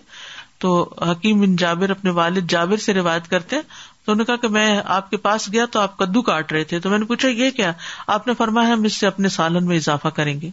تو 0.64 0.70
حکیم 1.10 1.40
بن 1.40 1.56
جابر 1.62 1.90
اپنے 1.90 2.10
والد 2.18 2.50
جابر 2.50 2.76
سے 2.84 2.94
روایت 2.94 3.28
کرتے 3.30 3.56
ہیں 3.56 3.62
تو 3.64 4.12
انہوں 4.12 4.16
نے 4.16 4.24
کہا 4.24 4.36
کہ 4.44 4.48
میں 4.54 4.68
آپ 4.94 5.10
کے 5.10 5.16
پاس 5.26 5.48
گیا 5.52 5.64
تو 5.72 5.80
آپ 5.80 5.96
کدو 5.98 6.22
کاٹ 6.28 6.52
رہے 6.52 6.64
تھے 6.72 6.78
تو 6.80 6.90
میں 6.90 6.98
نے 6.98 7.04
پوچھا 7.04 7.28
یہ 7.28 7.50
کیا 7.56 7.72
آپ 8.16 8.26
نے 8.26 8.34
فرمایا 8.38 8.72
ہم 8.72 8.82
اس 8.90 8.96
سے 9.00 9.06
اپنے 9.06 9.28
سالن 9.36 9.66
میں 9.66 9.76
اضافہ 9.76 10.08
کریں 10.18 10.38
گے 10.40 10.50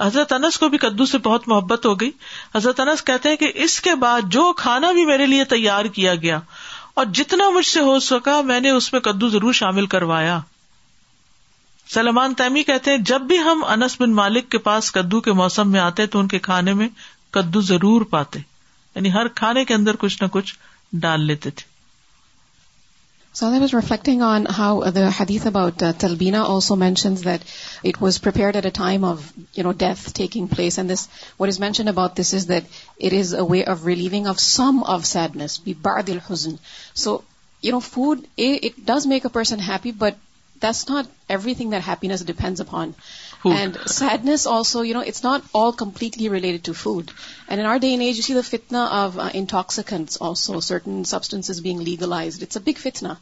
حضرت 0.00 0.32
انس 0.32 0.58
کو 0.58 0.68
بھی 0.68 0.78
کدو 0.78 1.04
سے 1.06 1.18
بہت 1.24 1.48
محبت 1.48 1.86
ہو 1.86 1.94
گئی 2.00 2.10
حضرت 2.54 2.80
انس 2.80 3.02
کہتے 3.10 3.28
ہیں 3.28 3.36
کہ 3.42 3.50
اس 3.64 3.80
کے 3.80 3.94
بعد 4.04 4.30
جو 4.36 4.52
کھانا 4.62 4.90
بھی 4.92 5.04
میرے 5.06 5.26
لیے 5.26 5.44
تیار 5.52 5.84
کیا 5.98 6.14
گیا 6.24 6.38
اور 6.94 7.04
جتنا 7.18 7.48
مجھ 7.54 7.66
سے 7.66 7.80
ہو 7.90 7.98
سکا 8.08 8.40
میں 8.50 8.60
نے 8.60 8.70
اس 8.70 8.92
میں 8.92 9.00
کدو 9.04 9.28
ضرور 9.28 9.52
شامل 9.60 9.86
کروایا 9.94 10.38
سلمان 11.94 12.34
تیمی 12.34 12.62
کہتے 12.62 12.90
ہیں 12.90 12.98
جب 13.08 13.20
بھی 13.30 13.38
ہم 13.38 13.64
انس 13.72 13.96
بن 14.00 14.14
مالک 14.14 14.48
کے 14.50 14.58
پاس 14.68 14.90
کدو 14.92 15.20
کے 15.26 15.32
موسم 15.40 15.70
میں 15.72 15.80
آتے 15.80 16.06
تو 16.14 16.18
ان 16.20 16.28
کے 16.28 16.38
کھانے 16.48 16.74
میں 16.74 16.88
کدو 17.34 17.60
ضرور 17.68 18.02
پاتے 18.16 18.38
یعنی 18.94 19.12
ہر 19.12 19.28
کھانے 19.42 19.64
کے 19.68 19.74
اندر 19.74 19.96
کچھ 20.02 20.22
نہ 20.22 20.26
کچھ 20.34 20.54
ڈال 21.04 21.22
لیتے 21.30 21.50
تھے 21.60 21.72
about 25.50 25.80
this 32.20 32.34
is 32.34 32.48
that 32.48 32.60
it 33.06 33.14
is 33.20 33.34
a 33.34 33.64
of 33.72 33.84
relieving 33.86 34.26
of 34.34 34.40
some 34.48 34.80
of 34.94 35.06
sadness 35.14 35.60
so 37.04 37.18
you 37.62 37.72
know 37.72 37.78
food 37.90 38.20
it 38.46 38.78
does 38.94 39.06
make 39.16 39.26
a 39.26 39.32
person 39.34 39.60
happy 39.68 39.92
but 40.06 40.14
that's 40.62 40.88
not 40.90 41.06
everything 41.54 41.70
that 41.70 41.88
happiness 41.88 42.26
depends 42.26 42.60
upon 42.60 42.90
Food. 43.44 43.56
And 43.62 43.76
sadness 43.94 44.46
also, 44.46 44.82
it's 44.82 45.22
not 45.22 45.42
all 45.52 45.70
completely 45.70 46.30
related 46.30 46.64
to 46.64 46.72
food. 46.72 47.10
And 47.46 47.60
in 47.60 47.66
our 47.66 47.78
day 47.78 47.92
and 47.92 48.02
age, 48.02 48.16
you 48.16 48.22
see 48.22 48.32
the 48.32 48.46
fitna 48.52 48.84
of 48.98 49.18
uh, 49.18 49.28
intoxicants 49.34 50.16
also, 50.16 50.60
certain 50.60 51.04
substances 51.04 51.60
being 51.60 51.76
legalized. 51.78 52.42
It's 52.42 52.56
a 52.56 52.60
big 52.68 52.78
fitna. 52.78 53.18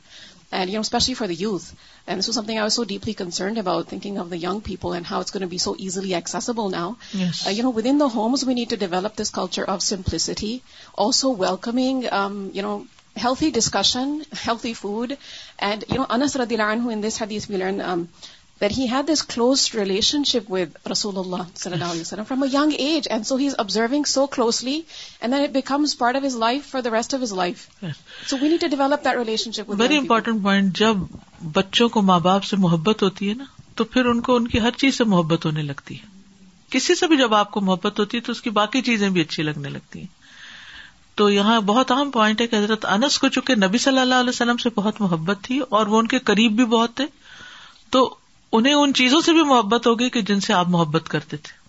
And, 0.52 0.72
especially 0.74 1.14
for 1.14 1.26
the 1.26 1.34
youth. 1.34 1.74
And 2.06 2.18
this 2.18 2.28
was 2.28 2.36
something 2.36 2.56
I 2.56 2.62
was 2.62 2.74
so 2.74 2.84
deeply 2.84 3.14
concerned 3.14 3.58
about, 3.58 3.88
thinking 3.88 4.16
of 4.18 4.30
the 4.30 4.38
young 4.38 4.60
people 4.60 4.92
and 4.92 5.04
how 5.04 5.20
it's 5.22 5.32
going 5.32 5.46
to 5.48 5.52
be 5.56 5.58
so 5.58 5.74
easily 5.76 6.14
accessible 6.14 6.68
now. 6.68 6.98
Yes. 7.12 7.44
Uh, 7.48 7.70
within 7.70 7.98
the 7.98 8.08
homes, 8.08 8.44
we 8.44 8.54
need 8.54 8.70
to 8.70 8.76
develop 8.76 9.16
this 9.16 9.30
culture 9.30 9.64
of 9.64 9.82
simplicity, 9.82 10.62
also 10.94 11.30
welcoming, 11.30 12.06
um, 12.12 12.86
healthy 13.16 13.50
discussion, 13.50 14.22
healthy 14.32 14.74
food. 14.74 15.18
And, 15.58 15.84
Anas 15.98 16.36
radhiyallahu 16.36 16.76
anhu, 16.76 16.92
in 16.92 17.00
this 17.00 17.18
hadith, 17.18 17.48
we 17.48 17.58
learn 17.66 17.80
um, 17.80 18.08
very 18.62 18.86
important 18.88 20.42
point 30.42 30.80
جب 30.80 30.96
بچوں 31.52 31.86
کو 31.96 32.02
ماں 32.02 32.18
باپ 32.20 32.44
سے 32.44 32.56
محبت 32.56 33.02
ہوتی 33.02 33.28
ہے 33.28 33.34
نا 33.34 33.44
تو 33.76 33.84
پھر 33.84 34.04
ان 34.04 34.20
کو 34.28 34.36
ان 34.36 34.48
کی 34.48 34.58
ہر 34.60 34.70
چیز 34.76 34.98
سے 34.98 35.04
محبت 35.14 35.44
ہونے 35.46 35.62
لگتی 35.62 35.94
ہے 36.00 36.06
کسی 36.70 36.94
سے 36.94 37.06
بھی 37.06 37.16
جب 37.18 37.34
آپ 37.34 37.50
کو 37.50 37.60
محبت 37.60 37.98
ہوتی 38.00 38.16
ہے 38.16 38.22
تو 38.22 38.32
اس 38.32 38.40
کی 38.42 38.50
باقی 38.60 38.80
چیزیں 38.90 39.08
بھی 39.16 39.20
اچھی 39.20 39.42
لگنے 39.42 39.68
لگتی 39.68 39.98
ہیں 40.00 40.08
تو 41.16 41.22
یہاں 41.30 41.60
بہت 41.60 41.90
اہم 41.92 42.10
پوائنٹ 42.10 42.40
ہے 42.40 42.46
کہ 42.46 42.56
حضرت 42.56 42.84
انس 42.90 43.18
کو 43.22 43.28
چونکہ 43.34 43.54
نبی 43.66 43.78
صلی 43.78 43.98
اللہ 43.98 44.14
علیہ 44.22 44.28
وسلم 44.30 44.56
سے 44.62 44.68
بہت 44.74 45.00
محبت 45.00 45.36
تھی 45.44 45.58
اور 45.78 45.86
وہ 45.94 45.98
ان 45.98 46.06
کے 46.12 46.18
قریب 46.32 46.52
بھی 46.56 46.64
بہت 46.76 46.90
تھے 46.96 47.06
تو 47.96 48.00
انہیں 48.58 48.74
ان 48.74 48.92
چیزوں 48.94 49.20
سے 49.26 49.32
بھی 49.32 49.42
محبت 49.50 49.86
ہوگی 49.86 50.08
کہ 50.14 50.20
جن 50.30 50.40
سے 50.46 50.52
آپ 50.54 50.68
محبت 50.72 51.08
کرتے 51.14 51.36
تھے 51.46 51.60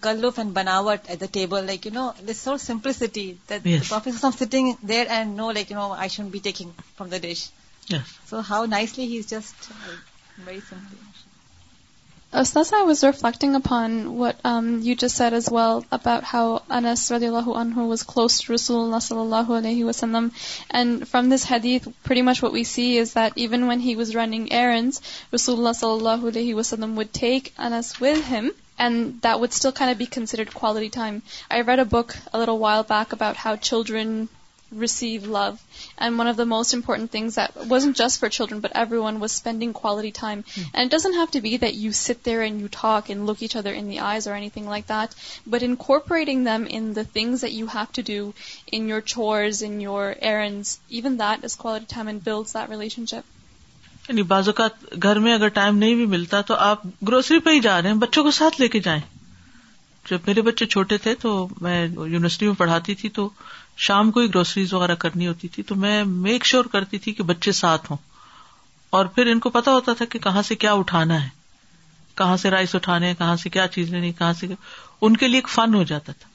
کلوف 0.00 0.38
اینڈ 0.38 0.52
بناوٹ 0.54 1.08
at 1.10 1.20
the 1.20 1.26
table 1.32 1.64
like 1.66 1.86
you 1.86 1.92
know 1.94 2.10
this 2.28 2.40
so 2.48 2.56
simplicity 2.98 3.32
and 4.88 5.34
no 5.36 5.50
like 5.52 5.70
you 5.70 5.78
know 5.78 5.92
I 5.92 6.08
should 6.16 6.26
be 6.30 6.38
taking 6.44 6.80
from 6.96 7.08
the 7.14 7.18
dish 7.26 7.48
so 8.30 8.40
how 8.50 8.64
nicely 8.76 9.22
صلیم 12.46 12.86
ویکس 12.86 13.04
would 14.14 14.84
that 15.52 15.52
وینڈ 15.52 15.86
a 15.90 16.54
book 31.92 32.16
pack 32.34 32.72
about 33.22 33.58
children 33.62 34.24
receive 34.72 35.26
love. 35.26 35.60
And 35.98 36.18
one 36.18 36.26
of 36.28 36.36
the 36.36 36.46
most 36.46 36.74
important 36.74 37.10
things 37.10 37.34
that 37.36 37.56
wasn't 37.66 37.96
just 37.96 38.20
for 38.20 38.28
children, 38.28 38.60
but 38.60 38.72
everyone 38.74 39.18
was 39.20 39.32
spending 39.32 39.72
quality 39.72 40.10
time. 40.12 40.44
Mm. 40.44 40.64
And 40.74 40.86
it 40.86 40.90
doesn't 40.90 41.14
have 41.14 41.30
to 41.32 41.40
be 41.40 41.56
that 41.58 41.74
you 41.74 41.92
sit 41.92 42.22
there 42.24 42.42
and 42.42 42.60
you 42.60 42.68
talk 42.68 43.08
and 43.10 43.26
look 43.26 43.42
each 43.42 43.56
other 43.56 43.72
in 43.72 43.88
the 43.88 44.00
eyes 44.00 44.26
or 44.26 44.34
anything 44.34 44.68
like 44.68 44.86
that, 44.86 45.14
but 45.46 45.62
incorporating 45.62 46.44
them 46.44 46.66
in 46.66 46.92
the 46.94 47.04
things 47.04 47.40
that 47.42 47.52
you 47.52 47.66
have 47.66 47.92
to 47.92 48.02
do 48.02 48.32
in 48.70 48.88
your 48.88 49.00
chores, 49.00 49.62
in 49.62 49.80
your 49.80 50.14
errands, 50.20 50.78
even 50.88 51.16
that 51.18 51.44
is 51.44 51.56
quality 51.56 51.86
time 51.86 52.08
and 52.08 52.24
builds 52.30 52.52
that 52.58 52.74
relationship. 52.78 53.24
یعنی 54.08 54.22
بعض 54.30 54.48
اوقات 54.48 54.84
گھر 55.02 55.18
میں 55.24 55.32
اگر 55.34 55.48
time 55.56 55.76
نہیں 55.78 55.94
بھی 55.94 56.04
ملتا 56.12 56.40
تو 56.46 56.54
آپ 56.68 56.82
گروسری 57.08 57.38
پہ 57.40 57.50
ہی 57.50 57.58
جا 57.66 57.80
رہے 57.82 57.88
ہیں 57.90 57.96
بچوں 57.96 58.22
کو 58.24 58.30
ساتھ 58.38 58.60
لے 58.60 58.68
کے 58.68 58.80
جائیں 58.86 59.00
جب 60.10 60.20
میرے 60.26 60.42
بچے 60.42 60.66
چھوٹے 60.72 60.96
تھے 61.04 61.14
تو 61.20 61.34
میں 61.60 61.76
یونیورسٹی 61.86 62.46
میں 62.46 62.54
پڑھاتی 62.58 62.94
تھی 63.00 63.08
تو 63.18 63.28
شام 63.86 64.10
کو 64.10 64.20
ہی 64.20 64.28
گروسریز 64.34 64.72
وغیرہ 64.74 64.94
کرنی 65.00 65.26
ہوتی 65.28 65.48
تھی 65.48 65.62
تو 65.68 65.74
میں 65.76 66.02
میک 66.04 66.44
شیور 66.46 66.64
کرتی 66.72 66.98
تھی 66.98 67.12
کہ 67.14 67.22
بچے 67.24 67.52
ساتھ 67.52 67.90
ہوں 67.90 67.96
اور 68.98 69.06
پھر 69.14 69.26
ان 69.30 69.38
کو 69.40 69.50
پتا 69.50 69.72
ہوتا 69.72 69.92
تھا 69.98 70.04
کہ 70.10 70.18
کہاں 70.18 70.42
سے 70.42 70.54
کیا 70.62 70.72
اٹھانا 70.72 71.22
ہے 71.24 71.28
کہاں 72.16 72.36
سے 72.36 72.50
رائس 72.50 72.74
اٹھانے 72.74 73.14
کہاں 73.18 73.36
سے 73.42 73.50
کیا 73.50 73.66
چیز 73.74 73.90
لینی 73.92 74.12
کہاں 74.18 74.32
سے 74.40 74.46
ان 75.00 75.16
کے 75.16 75.28
لیے 75.28 75.36
ایک 75.38 75.48
فن 75.48 75.74
ہو 75.74 75.82
جاتا 75.90 76.12
تھا 76.20 76.28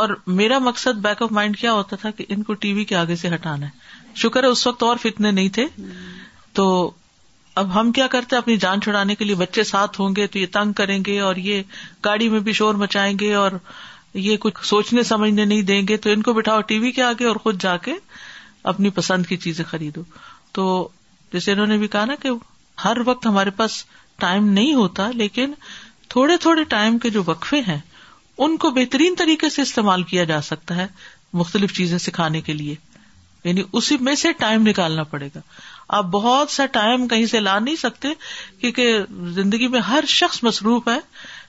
اور 0.00 0.08
میرا 0.26 0.58
مقصد 0.58 0.98
بیک 1.02 1.22
آف 1.22 1.32
مائنڈ 1.32 1.56
کیا 1.58 1.72
ہوتا 1.72 1.96
تھا 2.00 2.10
کہ 2.16 2.24
ان 2.28 2.42
کو 2.42 2.54
ٹی 2.62 2.72
وی 2.74 2.84
کے 2.84 2.96
آگے 2.96 3.16
سے 3.16 3.28
ہٹانا 3.34 3.66
ہے 3.66 4.12
شکر 4.22 4.42
ہے 4.42 4.48
اس 4.48 4.66
وقت 4.66 4.82
اور 4.82 4.96
فتنے 5.02 5.30
نہیں 5.30 5.48
تھے 5.54 5.64
تو 6.54 6.64
اب 7.60 7.74
ہم 7.80 7.90
کیا 7.92 8.06
کرتے 8.10 8.36
اپنی 8.36 8.56
جان 8.60 8.80
چھڑانے 8.82 9.14
کے 9.14 9.24
لیے 9.24 9.34
بچے 9.36 9.64
ساتھ 9.64 10.00
ہوں 10.00 10.14
گے 10.16 10.26
تو 10.26 10.38
یہ 10.38 10.46
تنگ 10.52 10.72
کریں 10.78 10.98
گے 11.06 11.18
اور 11.20 11.36
یہ 11.48 11.62
گاڑی 12.04 12.28
میں 12.28 12.40
بھی 12.48 12.52
شور 12.60 12.74
مچائیں 12.82 13.14
گے 13.20 13.32
اور 13.34 13.52
یہ 14.14 14.36
کچھ 14.40 14.64
سوچنے 14.66 15.02
سمجھنے 15.02 15.44
نہیں 15.44 15.62
دیں 15.68 15.80
گے 15.88 15.96
تو 16.02 16.10
ان 16.10 16.22
کو 16.22 16.32
بٹھاؤ 16.32 16.60
ٹی 16.66 16.78
وی 16.78 16.90
کے 16.98 17.02
آگے 17.02 17.24
اور 17.26 17.36
خود 17.42 17.60
جا 17.62 17.76
کے 17.84 17.92
اپنی 18.72 18.90
پسند 18.96 19.26
کی 19.26 19.36
چیزیں 19.36 19.64
خریدو 19.68 20.02
تو 20.54 20.66
جیسے 21.32 21.52
انہوں 21.52 21.66
نے 21.66 21.76
بھی 21.78 21.88
کہا 21.94 22.04
نا 22.04 22.14
کہ 22.22 22.28
ہر 22.84 22.96
وقت 23.06 23.26
ہمارے 23.26 23.50
پاس 23.56 23.84
ٹائم 24.20 24.48
نہیں 24.52 24.74
ہوتا 24.74 25.08
لیکن 25.14 25.52
تھوڑے 26.08 26.36
تھوڑے 26.40 26.64
ٹائم 26.74 26.98
کے 26.98 27.10
جو 27.10 27.22
وقفے 27.26 27.60
ہیں 27.68 27.78
ان 28.44 28.56
کو 28.64 28.70
بہترین 28.78 29.14
طریقے 29.18 29.48
سے 29.50 29.62
استعمال 29.62 30.02
کیا 30.12 30.24
جا 30.30 30.40
سکتا 30.50 30.76
ہے 30.76 30.86
مختلف 31.40 31.72
چیزیں 31.76 31.98
سکھانے 31.98 32.40
کے 32.40 32.52
لیے 32.52 32.74
یعنی 33.44 33.62
اسی 33.72 33.96
میں 34.00 34.14
سے 34.14 34.32
ٹائم 34.38 34.66
نکالنا 34.66 35.02
پڑے 35.14 35.28
گا 35.34 35.40
آپ 35.96 36.04
بہت 36.10 36.50
سا 36.50 36.66
ٹائم 36.76 37.06
کہیں 37.08 37.26
سے 37.30 37.40
لا 37.40 37.58
نہیں 37.58 37.76
سکتے 37.76 38.08
کیونکہ 38.60 38.98
زندگی 39.34 39.68
میں 39.68 39.80
ہر 39.88 40.04
شخص 40.08 40.42
مصروف 40.44 40.88
ہے 40.88 40.98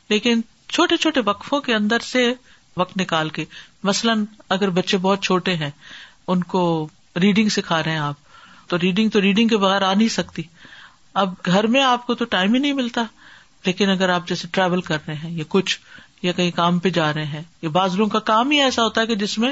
لیکن 0.09 0.41
چھوٹے 0.69 0.97
چھوٹے 0.97 1.21
وقفوں 1.25 1.59
کے 1.61 1.73
اندر 1.75 1.99
سے 2.11 2.31
وقت 2.77 2.97
نکال 2.97 3.29
کے 3.37 3.43
مثلاً 3.89 4.23
اگر 4.55 4.69
بچے 4.77 4.97
بہت 5.01 5.21
چھوٹے 5.23 5.53
ہیں 5.55 5.69
ان 6.33 6.41
کو 6.53 6.61
ریڈنگ 7.21 7.49
سکھا 7.55 7.81
رہے 7.83 7.91
ہیں 7.91 7.99
آپ 7.99 8.69
تو 8.69 8.77
ریڈنگ 8.79 9.09
تو 9.09 9.21
ریڈنگ 9.21 9.47
کے 9.47 9.57
بغیر 9.57 9.81
آ 9.89 9.93
نہیں 9.93 10.07
سکتی 10.15 10.43
اب 11.23 11.33
گھر 11.47 11.67
میں 11.75 11.83
آپ 11.83 12.05
کو 12.07 12.13
تو 12.21 12.25
ٹائم 12.35 12.53
ہی 12.53 12.59
نہیں 12.59 12.73
ملتا 12.81 13.03
لیکن 13.65 13.89
اگر 13.89 14.09
آپ 14.13 14.27
جیسے 14.27 14.47
ٹریول 14.51 14.81
کر 14.89 14.97
رہے 15.07 15.15
ہیں 15.23 15.31
یا 15.37 15.43
کچھ 15.49 15.77
یا 16.23 16.31
کہیں 16.31 16.51
کام 16.55 16.79
پہ 16.79 16.89
جا 16.99 17.11
رہے 17.13 17.25
ہیں 17.25 17.41
یا 17.61 17.69
بازروں 17.79 18.07
کا 18.09 18.19
کام 18.33 18.51
ہی 18.51 18.61
ایسا 18.61 18.83
ہوتا 18.83 19.01
ہے 19.01 19.07
کہ 19.07 19.15
جس 19.25 19.37
میں 19.39 19.51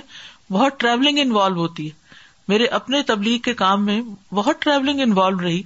بہت 0.51 0.79
ٹریولنگ 0.79 1.19
انوالو 1.25 1.59
ہوتی 1.61 1.87
ہے 1.89 2.01
میرے 2.47 2.65
اپنے 2.81 3.01
تبلیغ 3.07 3.37
کے 3.43 3.53
کام 3.65 3.85
میں 3.85 4.01
بہت 4.35 4.61
ٹریولنگ 4.61 5.01
انوالو 5.01 5.43
رہی 5.43 5.61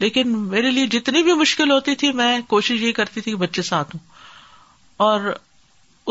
لیکن 0.00 0.36
میرے 0.48 0.70
لیے 0.70 0.86
جتنی 0.98 1.22
بھی 1.22 1.34
مشکل 1.40 1.70
ہوتی 1.72 1.94
تھی 2.00 2.10
میں 2.22 2.38
کوشش 2.48 2.80
یہ 2.82 2.92
کرتی 2.92 3.20
تھی 3.20 3.32
کہ 3.32 3.38
بچے 3.46 3.62
ساتھ 3.74 3.94
ہوں 3.96 4.04
اور 5.08 5.32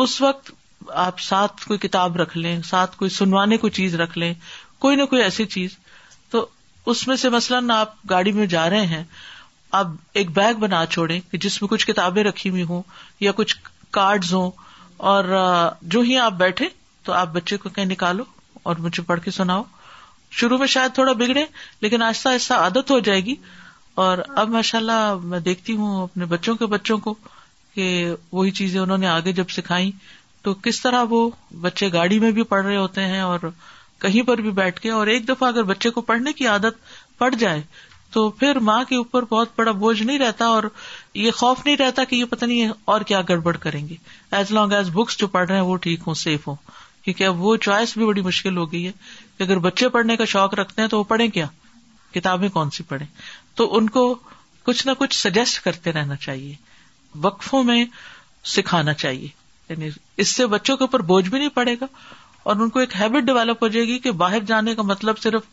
اس 0.04 0.22
وقت 0.22 0.52
آپ 1.04 1.20
ساتھ 1.20 1.68
کوئی 1.68 1.78
کتاب 1.88 2.16
رکھ 2.18 2.38
لیں 2.38 2.60
ساتھ 2.70 2.96
کوئی 2.98 3.10
سنوانے 3.12 3.58
کو 3.58 3.70
چیز 3.78 3.96
رکھ 4.00 4.18
لیں 4.18 4.34
کوئی 4.80 4.96
نہ 4.96 5.06
کوئی 5.10 5.22
ایسی 5.22 5.46
چیز 5.54 5.78
تو 6.32 6.46
اس 6.94 7.06
میں 7.08 7.16
سے 7.18 7.30
مثلاً 7.30 7.72
آپ 7.72 7.94
گاڑی 8.10 8.32
میں 8.32 8.46
جا 8.48 8.70
رہے 8.70 8.86
ہیں 8.86 9.04
آپ 9.80 9.88
ایک 10.18 10.30
بیگ 10.38 10.60
بنا 10.60 10.86
چھوڑیں 10.92 11.20
کہ 11.32 11.38
جس 11.44 11.62
میں 11.62 11.68
کچھ 11.70 11.88
کتابیں 11.88 12.24
رکھی 12.24 12.50
ہوئی 12.50 12.64
ہوں 12.70 12.82
یا 13.20 13.32
کچھ 13.36 13.56
کارڈز 13.92 14.34
ہوں 14.34 14.52
اور 15.12 15.26
جو 15.82 16.02
ہی 16.02 16.18
آپ 16.18 16.34
بیٹھے 16.38 16.66
تو 17.06 17.14
آپ 17.14 17.28
بچے 17.34 17.58
کو 17.58 17.70
کہیں 17.70 17.86
نکالو 17.86 18.24
اور 18.64 18.76
مجھے 18.80 19.04
پڑھ 19.08 19.22
کے 19.24 19.32
سناؤ 19.32 19.64
شروع 20.40 20.58
میں 20.58 20.68
شاید 20.68 20.94
تھوڑا 20.96 21.12
بگڑے 21.14 21.46
لیکن 21.82 22.02
آہستہ 22.02 22.30
آہستہ 22.30 22.54
عادت 22.64 22.92
ہو 22.92 23.00
جائے 23.08 23.24
گی 23.26 23.36
اور 24.04 24.18
اب 24.38 24.50
ماشاء 24.50 24.80
اللہ 24.80 25.14
میں 25.24 25.40
دیکھتی 25.40 25.76
ہوں 25.76 26.02
اپنے 26.04 26.26
بچوں 26.34 26.56
کے 26.56 26.66
بچوں 26.74 26.98
کو 27.04 27.14
کہ 27.76 27.86
وہی 28.32 28.52
چیزیں 28.58 28.80
انہوں 28.80 28.98
نے 28.98 29.08
آگے 29.08 29.32
جب 29.34 29.50
سکھائی 29.56 29.92
تو 30.46 30.54
کس 30.64 30.80
طرح 30.82 31.04
وہ 31.10 31.30
بچے 31.62 31.88
گاڑی 31.94 32.18
میں 32.20 32.30
بھی 32.32 32.44
پڑھ 32.50 32.66
رہے 32.66 32.76
ہوتے 32.78 33.04
ہیں 33.12 33.20
اور 33.20 33.40
کہیں 34.02 34.22
پر 34.26 34.42
بھی 34.46 34.52
بیٹھ 34.58 34.80
کے 34.80 34.90
اور 34.96 35.08
ایک 35.14 35.28
دفعہ 35.28 35.48
اگر 35.50 35.64
بچے 35.74 35.90
کو 35.96 36.02
پڑھنے 36.10 36.34
کی 36.42 36.48
عادت 36.48 36.76
پڑ 37.18 37.30
جائے 37.40 37.62
تو 38.14 38.30
پھر 38.42 38.60
ماں 38.68 38.84
کے 38.90 38.96
اوپر 38.96 39.24
بہت 39.32 39.50
بڑا 39.58 39.72
بوجھ 39.84 40.02
نہیں 40.02 40.20
رہتا 40.20 40.46
اور 40.58 40.64
یہ 41.22 41.32
خوف 41.40 41.66
نہیں 41.66 41.78
رہتا 41.78 42.04
کہ 42.10 42.16
یہ 42.16 42.26
پتا 42.30 42.46
نہیں 42.46 42.70
اور 42.94 43.02
کیا 43.12 43.22
گڑبڑ 43.30 43.56
کریں 43.64 43.88
گے 43.88 43.96
ایز 44.38 44.52
لانگ 44.58 44.74
ایز 44.78 44.90
بکس 44.94 45.18
جو 45.20 45.28
پڑھ 45.38 45.48
رہے 45.48 45.56
ہیں 45.56 45.64
وہ 45.72 45.76
ٹھیک 45.88 46.02
ہوں 46.08 46.14
سیف 46.24 46.48
ہوں 46.48 46.56
کیونکہ 47.04 47.24
اب 47.28 47.42
وہ 47.44 47.56
چوائس 47.68 47.96
بھی 47.98 48.06
بڑی 48.06 48.22
مشکل 48.28 48.58
ہو 48.58 48.72
گئی 48.72 48.86
ہے 48.86 48.92
کہ 49.38 49.44
اگر 49.44 49.60
بچے 49.68 49.90
پڑھنے 49.98 50.18
کا 50.18 50.26
شوق 50.36 50.54
رکھتے 50.60 50.82
ہیں 50.82 50.90
تو 50.90 51.00
وہ 51.00 51.04
پڑھیں 51.14 51.28
کیا 51.40 51.46
کتابیں 52.14 52.48
کون 52.60 52.70
سی 52.78 52.84
پڑھیں 52.90 53.08
تو 53.56 53.68
ان 53.78 53.90
کو 53.98 54.06
کچھ 54.66 54.86
نہ 54.88 54.92
کچھ 54.98 55.16
سجیسٹ 55.22 55.64
کرتے 55.64 55.92
رہنا 55.94 56.16
چاہیے 56.28 56.54
وقفوں 57.28 57.64
میں 57.64 57.84
سکھانا 58.56 58.94
چاہیے 58.94 59.28
یعنی 59.70 59.90
اس 60.24 60.36
سے 60.36 60.46
بچوں 60.48 60.76
کے 60.78 60.84
اوپر 60.84 61.00
بوجھ 61.12 61.28
بھی 61.30 61.38
نہیں 61.38 61.50
پڑے 61.54 61.76
گا 61.82 61.86
اور 62.50 62.56
ان 62.64 62.70
کو 62.70 62.80
ایک 62.80 62.96
ہیبٹ 63.00 63.24
ڈیولپ 63.26 63.64
ہو 63.64 63.68
جائے 63.76 63.86
گی 63.88 63.98
کہ 64.00 64.12
باہر 64.24 64.44
جانے 64.48 64.76
کا 64.76 64.82
مطلب 64.90 65.18
صرف 65.20 65.44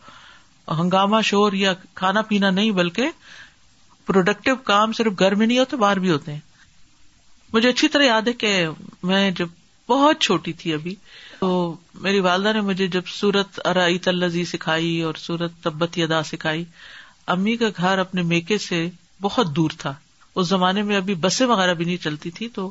ہنگامہ 0.80 1.20
شور 1.24 1.52
یا 1.60 1.72
کھانا 2.00 2.22
پینا 2.28 2.50
نہیں 2.50 2.70
بلکہ 2.80 3.08
پروڈکٹیو 4.06 4.56
کام 4.72 4.92
صرف 4.98 5.18
گھر 5.18 5.34
میں 5.34 5.46
نہیں 5.46 5.58
ہوتے 5.58 5.76
باہر 5.76 5.98
بھی 5.98 6.10
ہوتے 6.10 6.32
ہیں 6.32 6.40
مجھے 7.52 7.68
اچھی 7.68 7.88
طرح 7.94 8.02
یاد 8.04 8.28
ہے 8.28 8.32
کہ 8.42 8.52
میں 9.04 9.30
جب 9.38 9.48
بہت 9.88 10.20
چھوٹی 10.20 10.52
تھی 10.60 10.72
ابھی 10.74 10.94
تو 11.38 11.48
میری 12.00 12.20
والدہ 12.20 12.52
نے 12.52 12.60
مجھے 12.68 12.86
جب 12.86 13.06
سورت 13.14 13.60
ارائی 13.66 13.98
الزی 14.08 14.44
سکھائی 14.52 15.00
اور 15.02 15.14
سورت 15.18 15.62
تبت 15.62 15.98
ادا 16.04 16.22
سکھائی 16.24 16.64
امی 17.34 17.56
کا 17.56 17.68
گھر 17.76 17.98
اپنے 17.98 18.22
میکے 18.34 18.58
سے 18.68 18.88
بہت 19.22 19.54
دور 19.56 19.70
تھا 19.78 19.92
اس 20.40 20.46
زمانے 20.48 20.82
میں 20.82 20.96
ابھی 20.96 21.14
بسیں 21.24 21.46
وغیرہ 21.46 21.74
بھی 21.74 21.84
نہیں 21.84 21.96
چلتی 22.02 22.30
تھی 22.38 22.48
تو 22.54 22.70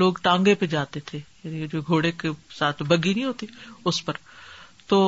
لوگ 0.00 0.12
ٹانگے 0.22 0.54
پہ 0.58 0.66
جاتے 0.66 1.00
تھے 1.06 1.18
یعنی 1.44 1.66
جو 1.72 1.80
گھوڑے 1.86 2.10
کے 2.18 2.28
ساتھ 2.58 2.82
بگی 2.88 3.12
نہیں 3.14 3.24
ہوتی 3.24 3.46
اس 3.90 4.04
پر 4.04 4.14
تو 4.88 5.00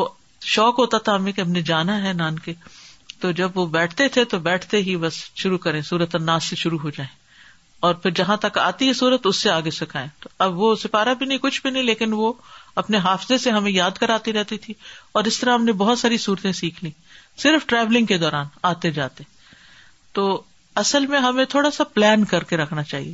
شوق 0.54 0.78
ہوتا 0.78 0.98
تھا 1.04 1.14
ہمیں 1.14 1.32
کہ 1.32 1.40
ہم 1.40 1.50
نے 1.50 1.62
جانا 1.70 2.02
ہے 2.06 2.12
نان 2.12 2.38
کے 2.44 2.52
تو 3.20 3.30
جب 3.32 3.58
وہ 3.58 3.66
بیٹھتے 3.76 4.08
تھے 4.14 4.24
تو 4.32 4.38
بیٹھتے 4.48 4.76
ہی 4.82 4.96
بس 5.04 5.18
شروع 5.42 5.58
کریں 5.58 5.80
سورت 5.90 6.14
اناج 6.14 6.42
سے 6.44 6.56
شروع 6.56 6.78
ہو 6.82 6.90
جائیں 6.96 7.10
اور 7.86 7.94
پھر 7.94 8.10
جہاں 8.16 8.36
تک 8.40 8.58
آتی 8.58 8.88
ہے 8.88 8.92
سورت 8.94 9.26
اس 9.26 9.36
سے 9.42 9.50
آگے 9.50 9.70
سکھائے 9.78 10.06
تو 10.20 10.28
اب 10.44 10.58
وہ 10.60 10.74
سپارا 10.82 11.12
بھی 11.20 11.26
نہیں 11.26 11.38
کچھ 11.38 11.60
بھی 11.62 11.70
نہیں 11.70 11.82
لیکن 11.82 12.12
وہ 12.16 12.32
اپنے 12.82 12.98
حافظے 13.04 13.38
سے 13.38 13.50
ہمیں 13.50 13.70
یاد 13.70 13.98
کراتی 14.00 14.32
رہتی 14.32 14.58
تھی 14.58 14.74
اور 15.18 15.24
اس 15.24 15.38
طرح 15.40 15.54
ہم 15.54 15.64
نے 15.64 15.72
بہت 15.82 15.98
ساری 15.98 16.16
صورتیں 16.18 16.50
سیکھ 16.60 16.82
لی 16.84 16.90
صرف 17.42 17.66
ٹریولنگ 17.66 18.06
کے 18.06 18.18
دوران 18.18 18.46
آتے 18.72 18.90
جاتے 18.98 19.24
تو 20.12 20.28
اصل 20.82 21.06
میں 21.06 21.18
ہمیں 21.20 21.44
تھوڑا 21.54 21.70
سا 21.70 21.84
پلان 21.94 22.24
کر 22.32 22.44
کے 22.44 22.56
رکھنا 22.56 22.82
چاہیے 22.82 23.12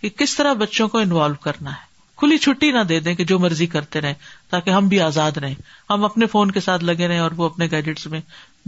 کہ 0.00 0.08
کس 0.16 0.34
طرح 0.36 0.52
بچوں 0.58 0.88
کو 0.88 0.98
انوالو 0.98 1.34
کرنا 1.40 1.70
ہے 1.76 1.88
کھلی 2.20 2.36
چھٹی 2.38 2.70
نہ 2.72 2.78
دے 2.88 2.98
دیں 3.00 3.14
کہ 3.14 3.24
جو 3.24 3.38
مرضی 3.38 3.66
کرتے 3.74 4.00
رہے 4.00 4.14
تاکہ 4.50 4.70
ہم 4.70 4.88
بھی 4.88 5.00
آزاد 5.00 5.36
رہیں 5.42 5.54
ہم 5.90 6.04
اپنے 6.04 6.26
فون 6.32 6.50
کے 6.50 6.60
ساتھ 6.60 6.84
لگے 6.84 7.08
رہے 7.08 7.18
اور 7.18 7.30
وہ 7.36 7.44
اپنے 7.46 7.66
گیجٹس 7.70 8.06
میں 8.14 8.20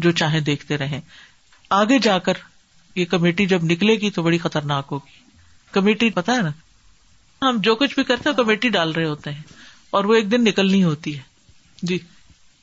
جو 0.06 0.10
چاہیں 0.20 0.38
دیکھتے 0.50 0.78
رہے 0.78 1.00
آگے 1.80 1.98
جا 2.02 2.18
کر 2.28 2.38
یہ 2.96 3.04
کمیٹی 3.10 3.46
جب 3.46 3.64
نکلے 3.64 3.94
گی 4.00 4.10
تو 4.18 4.22
بڑی 4.22 4.38
خطرناک 4.38 4.88
ہوگی 4.90 5.20
کمیٹی 5.72 6.10
پتا 6.14 6.36
ہے 6.36 6.42
نا 6.42 6.50
ہم 7.48 7.58
جو 7.62 7.74
کچھ 7.76 7.94
بھی 7.94 8.04
کرتے 8.04 8.28
ہیں 8.28 8.36
کمیٹی 8.36 8.68
ڈال 8.78 8.92
رہے 8.92 9.04
ہوتے 9.04 9.30
ہیں 9.32 9.42
اور 9.98 10.04
وہ 10.10 10.14
ایک 10.14 10.30
دن 10.30 10.44
نکلنی 10.44 10.82
ہوتی 10.84 11.16
ہے 11.18 11.22
جی 11.90 11.98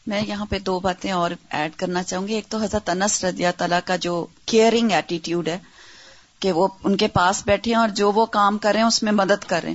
میں 0.07 0.21
یہاں 0.27 0.45
پہ 0.49 0.59
دو 0.65 0.79
باتیں 0.79 1.11
اور 1.11 1.31
ایڈ 1.59 1.71
کرنا 1.79 2.03
چاہوں 2.03 2.27
گی 2.27 2.33
ایک 2.33 2.47
تو 2.49 2.59
حضرت 2.61 2.89
انس 2.89 3.23
اللہ 3.25 3.51
تعالیٰ 3.57 3.79
کا 3.85 3.95
جو 4.07 4.25
کیئرنگ 4.51 4.91
ایٹیٹیوڈ 4.99 5.47
ہے 5.47 5.57
کہ 6.41 6.51
وہ 6.59 6.67
ان 6.89 6.95
کے 6.97 7.07
پاس 7.13 7.41
بیٹھے 7.45 7.75
اور 7.75 7.89
جو 7.95 8.11
وہ 8.15 8.25
کام 8.35 8.57
کریں 8.65 8.81
اس 8.83 9.01
میں 9.03 9.11
مدد 9.11 9.43
کریں 9.47 9.73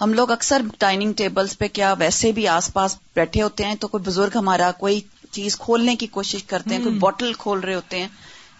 ہم 0.00 0.12
لوگ 0.14 0.30
اکثر 0.30 0.62
ڈائننگ 0.80 1.12
ٹیبلز 1.16 1.56
پہ 1.58 1.68
کیا 1.78 1.92
ویسے 1.98 2.30
بھی 2.38 2.46
آس 2.48 2.72
پاس 2.72 2.96
بیٹھے 3.16 3.42
ہوتے 3.42 3.64
ہیں 3.64 3.74
تو 3.80 3.88
کوئی 3.88 4.02
بزرگ 4.08 4.36
ہمارا 4.38 4.70
کوئی 4.78 5.00
چیز 5.30 5.56
کھولنے 5.58 5.94
کی 6.02 6.06
کوشش 6.16 6.44
کرتے 6.52 6.74
ہیں 6.74 6.82
کوئی 6.82 6.98
بوٹل 6.98 7.32
کھول 7.38 7.60
رہے 7.60 7.74
ہوتے 7.74 8.00
ہیں 8.00 8.08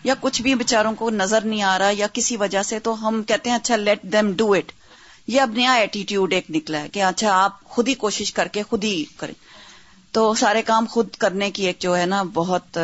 یا 0.05 0.15
کچھ 0.21 0.41
بھی 0.43 0.55
بےچاروں 0.55 0.95
کو 0.99 1.11
نظر 1.11 1.45
نہیں 1.45 1.63
آ 1.75 1.79
رہا 1.79 1.91
یا 1.97 2.07
کسی 2.13 2.37
وجہ 2.37 2.63
سے 2.63 2.79
تو 2.89 2.95
ہم 3.07 3.23
کہتے 3.29 3.51
ہیں 3.51 3.57
اچھا 3.57 3.77
لیٹ 3.77 4.03
دیم 4.13 4.33
ڈو 4.37 4.53
اٹ 4.55 4.73
یہ 5.27 5.41
اب 5.41 5.53
نیا 5.57 5.73
ایٹیٹیوڈ 5.75 6.33
ایک 6.33 6.51
نکلا 6.55 6.81
ہے 6.81 6.89
کہ 6.93 7.03
اچھا 7.05 7.43
آپ 7.43 7.63
خود 7.77 7.89
ہی 7.89 7.95
کوشش 8.05 8.33
کر 8.33 8.49
کے 8.53 8.63
خود 8.71 8.85
ہی 8.85 9.03
کریں 9.19 9.35
تو 10.15 10.33
سارے 10.41 10.63
کام 10.67 10.85
خود 10.91 11.15
کرنے 11.23 11.51
کی 11.57 11.65
ایک 11.67 11.81
جو 11.81 11.97
ہے 11.99 12.05
نا 12.07 12.23
بہت 12.35 12.79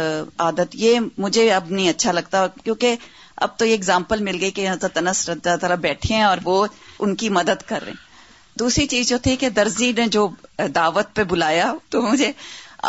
عادت 0.47 0.75
یہ 0.79 0.99
مجھے 1.19 1.51
اب 1.53 1.71
نہیں 1.71 1.89
اچھا 1.89 2.13
لگتا 2.13 2.47
کیونکہ 2.65 2.97
اب 3.45 3.57
تو 3.59 3.65
یہ 3.65 3.75
اگزامپل 3.75 4.23
مل 4.23 4.39
گئی 4.41 4.51
کہ 4.57 4.69
حضرت 4.69 4.97
انس 4.99 5.25
طرح 5.61 5.75
بیٹھے 5.81 6.15
ہیں 6.15 6.23
اور 6.23 6.39
وہ 6.45 6.67
ان 6.99 7.15
کی 7.23 7.29
مدد 7.39 7.63
کر 7.67 7.83
رہے 7.85 7.91
ہیں 7.93 8.11
دوسری 8.59 8.87
چیز 8.87 9.09
جو 9.09 9.17
تھی 9.23 9.37
کہ 9.41 9.49
درزی 9.57 9.91
نے 9.97 10.07
جو 10.17 10.29
دعوت 10.75 11.15
پہ 11.17 11.25
بلایا 11.29 11.73
تو 11.91 12.03
مجھے 12.03 12.31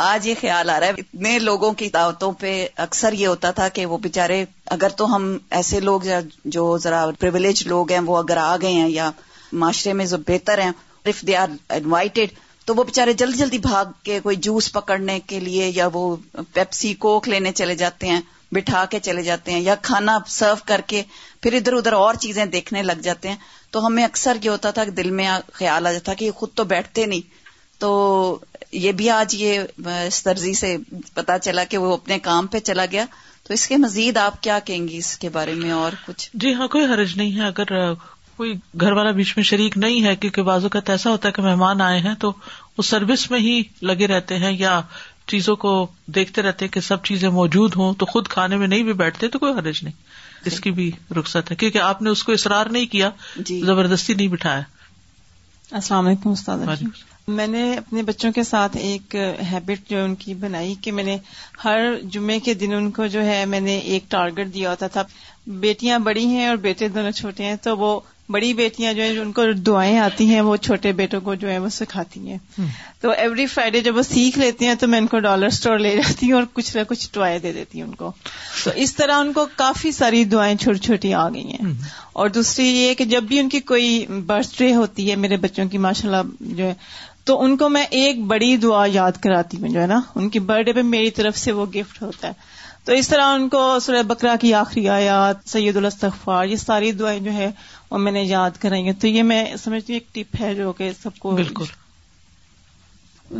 آج 0.03 0.27
یہ 0.27 0.33
خیال 0.39 0.69
آ 0.69 0.79
رہا 0.79 0.87
ہے 0.87 0.91
اتنے 0.97 1.37
لوگوں 1.39 1.71
کی 1.79 1.87
دعوتوں 1.93 2.31
پہ 2.39 2.51
اکثر 2.85 3.13
یہ 3.17 3.27
ہوتا 3.27 3.51
تھا 3.59 3.67
کہ 3.75 3.85
وہ 3.85 3.97
بےچارے 4.03 4.43
اگر 4.75 4.89
تو 4.97 5.05
ہم 5.15 5.37
ایسے 5.57 5.79
لوگ 5.79 6.01
جو 6.55 6.77
ذرا 6.83 7.05
پرولیج 7.19 7.65
لوگ 7.67 7.91
ہیں 7.91 7.99
وہ 8.05 8.17
اگر 8.17 8.37
آ 8.41 8.55
گئے 8.61 8.71
ہیں 8.71 8.89
یا 8.89 9.09
معاشرے 9.63 9.93
میں 9.93 10.05
جو 10.13 10.17
بہتر 10.27 10.61
ہیں 10.61 10.71
اف 11.09 11.21
دے 11.27 11.35
آر 11.37 11.47
انوائٹیڈ 11.77 12.31
تو 12.65 12.73
وہ 12.75 12.83
بےچارے 12.83 13.13
جلدی 13.21 13.37
جلدی 13.37 13.57
بھاگ 13.63 13.85
کے 14.03 14.19
کوئی 14.23 14.35
جوس 14.47 14.71
پکڑنے 14.73 15.19
کے 15.27 15.39
لیے 15.39 15.67
یا 15.75 15.87
وہ 15.93 16.15
پیپسی 16.53 16.93
کوک 17.05 17.27
لینے 17.29 17.51
چلے 17.61 17.75
جاتے 17.75 18.07
ہیں 18.09 18.21
بٹھا 18.55 18.83
کے 18.89 18.99
چلے 19.07 19.21
جاتے 19.23 19.51
ہیں 19.51 19.59
یا 19.61 19.75
کھانا 19.89 20.17
سرو 20.37 20.55
کر 20.71 20.81
کے 20.91 21.01
پھر 21.41 21.53
ادھر 21.59 21.73
ادھر 21.73 21.93
اور 22.01 22.15
چیزیں 22.25 22.45
دیکھنے 22.55 22.83
لگ 22.83 23.01
جاتے 23.09 23.29
ہیں 23.29 23.35
تو 23.75 23.85
ہمیں 23.85 24.03
اکثر 24.03 24.37
یہ 24.43 24.49
ہوتا 24.49 24.71
تھا 24.77 24.83
کہ 24.85 24.91
دل 25.01 25.09
میں 25.19 25.27
خیال 25.61 25.87
آ 25.87 25.91
جاتا 25.91 26.13
کہ 26.21 26.31
خود 26.41 26.49
تو 26.55 26.63
بیٹھتے 26.73 27.05
نہیں 27.13 27.43
تو 27.83 27.91
یہ 28.85 28.91
بھی 28.99 29.09
آج 29.15 29.35
یہ 29.35 29.87
اس 29.95 30.21
طرزی 30.23 30.53
سے 30.63 30.75
پتا 31.13 31.37
چلا 31.47 31.63
کہ 31.73 31.77
وہ 31.85 31.93
اپنے 31.93 32.19
کام 32.29 32.47
پہ 32.53 32.59
چلا 32.69 32.85
گیا 32.91 33.05
تو 33.47 33.53
اس 33.53 33.67
کے 33.67 33.77
مزید 33.85 34.17
آپ 34.17 34.41
کیا 34.43 34.57
کہیں 34.69 34.87
گی 34.87 34.97
اس 34.97 35.15
کے 35.23 35.29
بارے 35.37 35.53
میں 35.63 35.71
اور 35.79 35.97
کچھ 36.05 36.29
جی 36.43 36.53
ہاں 36.59 36.67
کوئی 36.75 36.85
حرج 36.93 37.15
نہیں 37.21 37.35
ہے 37.37 37.47
اگر 37.47 37.73
کوئی 38.37 38.53
گھر 38.81 38.91
والا 38.97 39.11
بیچ 39.17 39.33
میں 39.37 39.43
شریک 39.49 39.77
نہیں 39.83 40.03
ہے 40.05 40.15
کیونکہ 40.21 40.41
بازو 40.51 40.69
کا 40.75 40.79
ایسا 40.93 41.09
ہوتا 41.15 41.27
ہے 41.27 41.33
کہ 41.33 41.41
مہمان 41.47 41.81
آئے 41.87 41.99
ہیں 42.05 42.13
تو 42.21 42.31
وہ 42.77 42.83
سروس 42.91 43.29
میں 43.31 43.39
ہی 43.39 43.61
لگے 43.89 44.07
رہتے 44.11 44.37
ہیں 44.43 44.51
یا 44.61 44.71
چیزوں 45.31 45.55
کو 45.55 45.71
دیکھتے 46.15 46.41
رہتے 46.41 46.67
کہ 46.67 46.79
سب 46.89 47.03
چیزیں 47.03 47.29
موجود 47.39 47.75
ہوں 47.77 47.93
تو 48.01 48.05
خود 48.05 48.27
کھانے 48.27 48.57
میں 48.57 48.67
نہیں 48.67 48.83
بھی 48.83 48.93
بیٹھتے 49.01 49.27
تو 49.35 49.39
کوئی 49.39 49.53
حرج 49.59 49.79
نہیں 49.83 50.49
اس 50.51 50.59
کی 50.59 50.71
بھی 50.79 50.89
رخصت 51.19 51.51
ہے 51.51 51.55
کیونکہ 51.55 51.77
آپ 51.77 52.01
نے 52.01 52.09
اس 52.09 52.23
کو 52.23 52.31
اصرار 52.31 52.65
نہیں 52.77 52.85
کیا 52.91 53.09
جی۔ 53.37 53.59
زبردستی 53.65 54.13
نہیں 54.13 54.27
بٹھایا 54.27 54.61
السلام 55.79 56.07
علیکم 56.07 56.29
استاد 56.29 56.81
میں 57.35 57.45
نے 57.47 57.61
اپنے 57.77 58.01
بچوں 58.03 58.31
کے 58.33 58.43
ساتھ 58.43 58.75
ایک 58.77 59.15
ہیبٹ 59.51 59.89
جو 59.89 60.03
ان 60.05 60.15
کی 60.23 60.33
بنائی 60.39 60.73
کہ 60.83 60.91
میں 60.91 61.03
نے 61.03 61.17
ہر 61.63 61.79
جمعے 62.13 62.39
کے 62.47 62.53
دن 62.63 62.73
ان 62.75 62.89
کو 62.97 63.05
جو 63.13 63.23
ہے 63.25 63.43
میں 63.53 63.59
نے 63.59 63.77
ایک 63.91 64.09
ٹارگٹ 64.11 64.53
دیا 64.53 64.69
ہوتا 64.69 64.87
تھا 64.95 65.03
بیٹیاں 65.59 65.99
بڑی 66.09 66.25
ہیں 66.27 66.47
اور 66.47 66.57
بیٹے 66.67 66.87
دونوں 66.97 67.11
چھوٹے 67.21 67.45
ہیں 67.45 67.55
تو 67.63 67.77
وہ 67.77 67.99
بڑی 68.31 68.53
بیٹیاں 68.53 68.91
جو 68.93 69.01
ہیں 69.03 69.17
ان 69.19 69.31
کو 69.37 69.43
دعائیں 69.67 69.97
آتی 69.99 70.25
ہیں 70.27 70.41
وہ 70.41 70.55
چھوٹے 70.65 70.91
بیٹوں 70.99 71.19
کو 71.21 71.33
جو 71.35 71.49
ہے 71.51 71.57
وہ 71.59 71.69
سکھاتی 71.77 72.19
ہیں 72.29 72.37
تو 73.01 73.09
ایوری 73.11 73.45
فرائیڈے 73.53 73.81
جب 73.87 73.97
وہ 73.97 74.01
سیکھ 74.09 74.37
لیتے 74.39 74.65
ہیں 74.65 74.75
تو 74.79 74.87
میں 74.87 74.99
ان 74.99 75.07
کو 75.07 75.19
ڈالر 75.25 75.47
اسٹور 75.47 75.79
لے 75.79 75.95
جاتی 75.97 76.25
ہوں 76.31 76.37
اور 76.39 76.43
کچھ 76.53 76.75
نہ 76.77 76.81
کچھ 76.89 77.07
دعائیں 77.15 77.37
دے 77.43 77.51
دیتی 77.53 77.81
ہوں 77.81 77.87
ان 77.89 77.95
کو 77.95 78.11
تو 78.63 78.71
اس 78.83 78.95
طرح 78.95 79.19
ان 79.21 79.33
کو 79.33 79.45
کافی 79.55 79.91
ساری 79.91 80.23
دعائیں 80.35 80.55
چھوٹی 80.61 80.79
چھوٹی 80.85 81.13
آ 81.13 81.27
گئی 81.33 81.43
ہیں 81.59 81.73
اور 82.21 82.29
دوسری 82.37 82.67
یہ 82.67 82.93
کہ 82.97 83.05
جب 83.15 83.23
بھی 83.27 83.39
ان 83.39 83.49
کی 83.49 83.59
کوئی 83.73 84.05
برتھ 84.25 84.57
ڈے 84.59 84.73
ہوتی 84.75 85.09
ہے 85.09 85.15
میرے 85.25 85.37
بچوں 85.47 85.65
کی 85.71 85.77
ماشاء 85.87 86.09
اللہ 86.09 86.31
جو 86.39 86.63
ہے 86.65 86.73
تو 87.25 87.41
ان 87.43 87.57
کو 87.57 87.69
میں 87.69 87.83
ایک 87.89 88.23
بڑی 88.27 88.55
دعا 88.63 88.85
یاد 88.93 89.21
کراتی 89.23 89.57
ہوں 89.61 89.69
جو 89.73 89.81
ہے 89.81 89.87
نا 89.87 89.99
ان 90.15 90.29
کی 90.29 90.39
برتھ 90.47 90.65
ڈے 90.65 90.73
پہ 90.73 90.81
میری 90.95 91.11
طرف 91.19 91.37
سے 91.37 91.51
وہ 91.59 91.65
گفٹ 91.75 92.01
ہوتا 92.01 92.27
ہے 92.27 92.51
تو 92.85 92.93
اس 92.93 93.07
طرح 93.09 93.25
ان 93.33 93.47
کو 93.49 93.59
سورہ 93.81 94.01
بکرا 94.07 94.35
کی 94.39 94.53
آخری 94.53 94.87
آیات 94.89 95.47
سید 95.49 95.77
الاستغفار 95.77 96.45
یہ 96.45 96.55
ساری 96.55 96.91
دعائیں 97.01 97.19
جو 97.25 97.31
ہے 97.33 97.49
اور 97.93 97.99
میں 98.01 98.11
نے 98.11 98.21
یاد 98.23 98.51
کرائی 98.59 98.93
تو 99.01 99.07
یہ 99.07 99.23
میں 99.31 99.39
سمجھتی 99.63 99.93
ہوں 99.93 99.99
ایک 99.99 100.07
ٹپ 100.13 100.35
ہے 100.41 100.53
جو 100.55 100.71
کہ 100.77 100.89
سب 101.01 101.17
کو 101.23 101.31
بالکل 101.39 101.65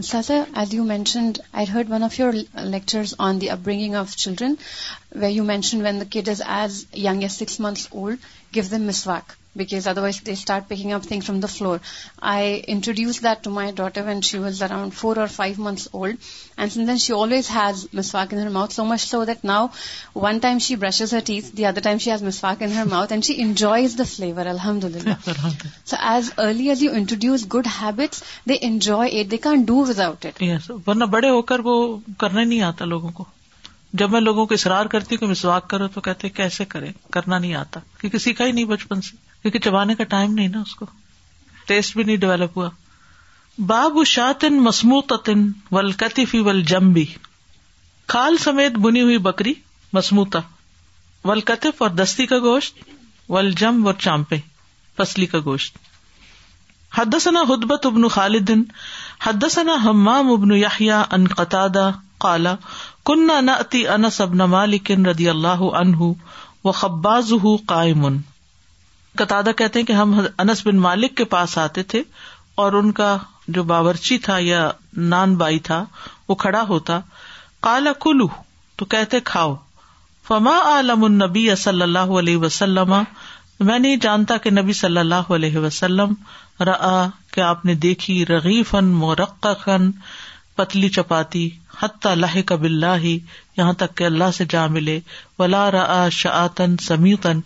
sir 0.05 0.21
sir 0.27 0.61
you 0.73 0.83
mentioned 0.91 1.37
I 1.61 1.65
heard 1.73 1.89
one 1.91 2.03
of 2.03 2.19
your 2.19 2.33
lectures 2.65 3.13
on 3.29 3.41
the 3.41 3.49
upbringing 3.65 3.95
of 4.01 4.15
children 4.23 4.53
we 5.21 5.31
you 5.33 5.43
mention 5.45 5.81
when 5.85 5.97
the 5.99 6.05
kid 6.19 6.29
is 6.29 6.39
as 6.55 6.85
young 6.97 7.21
as 7.23 7.33
six 7.37 7.59
months 7.59 7.87
old 7.91 8.17
give 8.55 8.63
them 8.71 8.83
miss 8.87 9.05
walk 9.07 9.31
because 9.57 9.87
otherwise 10.01 10.19
they 10.25 10.31
start 10.31 10.67
picking 10.67 10.91
up 10.93 11.03
thing 11.07 11.21
from 11.25 11.39
the 11.39 11.47
floor 11.51 11.77
I 12.31 12.61
introduce 12.73 13.21
that 13.23 13.43
to 13.43 13.49
my 13.51 13.71
daughter 13.75 14.07
and 14.07 14.23
she 14.25 14.37
was 14.37 14.61
around 14.63 14.93
four 14.93 15.17
or 15.17 15.27
five 15.35 15.63
months 15.63 15.87
old 15.91 16.15
and 16.57 16.71
soon 16.73 16.87
then 16.87 16.97
she 17.05 17.13
always 17.17 17.49
has 17.55 17.85
miss 17.93 18.13
walk 18.15 18.33
her 18.33 18.49
mouth 18.57 18.73
so 18.73 18.85
much 18.85 19.01
so 19.07 19.23
that 19.25 19.45
now 19.45 19.67
one 20.15 20.37
time 20.45 20.57
she 20.67 20.75
brushes 20.85 21.13
her 21.13 21.19
teeth 21.25 21.51
the 21.57 21.65
other 21.65 21.81
time 21.83 21.97
she 22.05 22.11
has 22.11 22.23
miss 22.23 22.43
walk 22.43 22.63
her 22.75 22.85
mouth 22.91 23.11
and 23.11 23.25
she 23.25 23.33
enjoys 23.43 23.97
the 23.97 24.03
flavour 24.15 24.45
الحمد 24.55 24.83
للہ 24.95 25.29
so 25.89 25.95
as 26.13 26.31
early 26.45 26.69
as 26.69 26.83
you 26.83 26.91
introduce 27.01 27.45
good 27.55 27.67
habits 27.81 28.23
they 28.49 28.57
enjoy 28.67 29.19
it 29.19 29.31
they 29.31 29.37
can 29.43 29.63
do 29.67 29.83
without 30.07 30.25
ورنہ 30.87 31.05
بڑے 31.17 31.29
ہو 31.29 31.41
کر 31.53 31.65
وہ 31.69 31.75
کرنا 32.19 32.43
نہیں 32.43 32.61
آتا 32.73 32.85
لوگوں 32.95 33.11
کو 33.17 33.23
جب 33.99 34.09
میں 34.11 34.19
لوگوں 34.21 34.45
کو 34.45 34.53
اصرار 34.53 34.85
کرتی 34.91 35.15
ہوں 35.15 35.19
کہ 35.19 35.27
مسواک 35.31 35.67
کرو 35.69 35.87
تو 35.93 36.01
کہتے 36.01 36.29
کیسے 36.37 36.65
کرے 36.69 36.91
کرنا 37.11 37.37
نہیں 37.37 37.53
آتا 37.55 37.79
کیونکہ 38.01 38.17
سیکھا 38.17 38.45
ہی 38.45 38.51
نہیں 38.51 38.65
بچپن 38.65 39.01
سے 39.07 39.15
کیونکہ 39.41 39.59
چبانے 39.69 39.95
کا 39.95 40.03
ٹائم 40.13 40.33
نہیں 40.33 40.47
نا 40.47 40.61
اس 40.61 40.75
کو 40.75 40.85
ٹیسٹ 41.67 41.95
بھی 41.97 42.03
نہیں 42.03 42.15
ڈیولپ 42.23 42.57
ہوا 42.57 42.69
باب 43.71 43.97
شاطن 44.07 44.59
مسموتن 44.63 45.47
ولکتفی 45.71 46.39
ول 46.47 46.61
جمبی 46.71 47.03
کھال 48.13 48.37
سمیت 48.43 48.77
بنی 48.85 49.01
ہوئی 49.01 49.17
بکری 49.27 49.53
مسموتا 49.93 50.39
ولکتف 51.29 51.81
اور 51.81 51.89
دستی 52.01 52.25
کا 52.31 52.37
گوشت 52.45 52.79
ول 53.31 53.51
جم 53.57 53.85
اور 53.87 53.93
چامپے 53.99 54.37
پسلی 54.95 55.25
کا 55.35 55.39
گوشت 55.45 55.77
حدثنا 56.97 57.41
حدبت 57.49 57.85
ابن 57.85 58.07
خالدن 58.15 58.63
حدثنا 59.25 59.75
حمام 59.89 60.31
ابن 60.31 60.55
یحییٰ 60.55 61.01
ان 61.11 61.27
قطع 61.37 61.65
کالا 62.25 62.53
کن 63.07 63.27
نتی 63.45 63.87
انس 63.95 64.19
ابن 64.21 64.37
نما 64.41 64.65
رضی 64.65 64.95
ردی 65.05 65.27
اللہ 65.29 65.61
عنہ 65.81 66.11
و 66.63 66.71
خباز 66.81 67.31
ہُن 67.43 68.17
قطع 69.21 69.41
کہتے 69.57 69.83
کہ 69.87 69.93
ہم 69.93 70.19
انس 70.19 70.65
بن 70.67 70.77
مالک 70.85 71.15
کے 71.17 71.23
پاس 71.33 71.57
آتے 71.63 71.83
تھے 71.93 72.01
اور 72.63 72.73
ان 72.79 72.91
کا 72.99 73.15
جو 73.55 73.63
باورچی 73.71 74.17
تھا 74.27 74.37
یا 74.41 74.61
نان 75.13 75.35
بائی 75.37 75.59
تھا 75.69 75.83
وہ 76.29 76.35
کھڑا 76.43 76.61
ہوتا 76.69 76.99
کالا 77.67 77.91
کلو 78.05 78.27
تو 78.77 78.85
کہتے 78.93 79.19
کھاؤ 79.31 79.53
فما 80.27 80.57
عالم 80.71 81.03
النبی 81.03 81.47
صلی 81.63 81.81
اللہ 81.81 82.13
علیہ 82.19 82.37
وسلم 82.45 82.93
میں 83.69 83.79
نہیں 83.79 83.95
جانتا 84.01 84.37
کہ 84.43 84.49
نبی 84.51 84.73
صلی 84.81 84.97
اللہ 84.99 85.31
علیہ 85.35 85.57
وسلم 85.65 86.13
کہ 87.33 87.41
آپ 87.49 87.65
نے 87.65 87.73
دیکھی 87.87 88.23
رغیفن 88.29 88.85
مرقن 89.03 89.89
پتلی 90.55 90.89
چپاتی 90.95 91.49
حتیٰ 91.81 92.15
لہ 92.15 92.41
کب 92.47 92.63
اللہ 92.63 92.97
ہی 93.03 93.17
یہاں 93.57 93.73
تک 93.83 93.95
کہ 93.97 94.03
اللہ 94.03 94.31
سے 94.37 94.45
جا 94.49 94.65
ملے 94.73 94.99
ولا 95.39 95.69
را 95.71 96.07
شعتن 96.21 96.75
سمیتن 96.87 97.39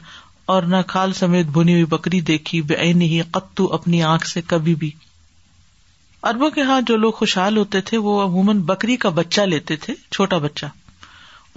اور 0.55 0.63
نہ 0.71 0.75
کھال 0.87 1.13
سمیت 1.13 1.45
بنی 1.53 1.73
ہوئی 1.73 1.85
بکری 1.95 2.19
دیکھی 2.31 2.61
بے 2.71 2.75
این 2.85 3.01
ہی 3.01 3.21
قتو 3.31 3.71
اپنی 3.73 4.01
آنکھ 4.13 4.27
سے 4.27 4.41
کبھی 4.47 4.75
بھی 4.83 4.89
اربوں 6.31 6.49
کے 6.49 6.61
ہاں 6.69 6.79
جو 6.87 6.95
لوگ 6.97 7.11
خوشحال 7.17 7.57
ہوتے 7.57 7.81
تھے 7.89 7.97
وہ 8.05 8.21
عموماً 8.23 8.59
بکری 8.71 8.95
کا 9.05 9.09
بچہ 9.17 9.41
لیتے 9.53 9.75
تھے 9.85 9.93
چھوٹا 10.11 10.37
بچہ 10.45 10.65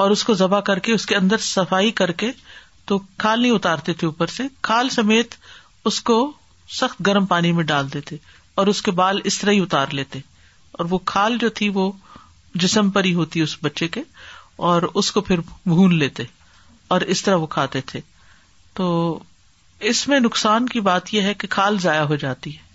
اور 0.04 0.10
اس 0.10 0.24
کو 0.24 0.34
ذبح 0.34 0.60
کر 0.66 0.78
کے 0.88 0.92
اس 0.92 1.06
کے 1.06 1.16
اندر 1.16 1.36
صفائی 1.46 1.90
کر 2.00 2.12
کے 2.22 2.30
تو 2.90 2.98
کھال 3.22 3.40
نہیں 3.40 3.52
اتارتے 3.52 3.92
تھے 4.02 4.06
اوپر 4.06 4.26
سے 4.36 4.42
کھال 4.68 4.88
سمیت 4.96 5.34
اس 5.90 6.00
کو 6.10 6.20
سخت 6.80 7.06
گرم 7.06 7.26
پانی 7.26 7.52
میں 7.52 7.64
ڈال 7.64 7.92
دیتے 7.92 8.16
اور 8.60 8.66
اس 8.66 8.82
کے 8.82 8.90
بال 9.02 9.20
اس 9.30 9.38
طرح 9.38 9.50
ہی 9.52 9.60
اتار 9.60 9.86
لیتے 9.98 10.20
اور 10.80 10.86
وہ 10.90 10.96
کھال 11.10 11.36
جو 11.40 11.48
تھی 11.58 11.68
وہ 11.74 11.82
جسم 12.62 12.90
پر 12.90 13.04
ہی 13.04 13.12
ہوتی 13.14 13.40
اس 13.40 13.56
بچے 13.62 13.88
کے 13.96 14.02
اور 14.68 14.82
اس 15.00 15.10
کو 15.12 15.20
پھر 15.26 15.40
بھون 15.64 15.94
لیتے 15.98 16.22
اور 16.94 17.00
اس 17.14 17.22
طرح 17.22 17.36
وہ 17.42 17.46
کھاتے 17.54 17.80
تھے 17.90 18.00
تو 18.78 18.86
اس 19.90 19.98
میں 20.08 20.20
نقصان 20.20 20.66
کی 20.68 20.80
بات 20.86 21.12
یہ 21.14 21.22
ہے 21.30 21.34
کہ 21.42 21.48
کھال 21.56 21.76
ضائع 21.82 22.02
ہو 22.12 22.16
جاتی 22.24 22.56
ہے 22.56 22.68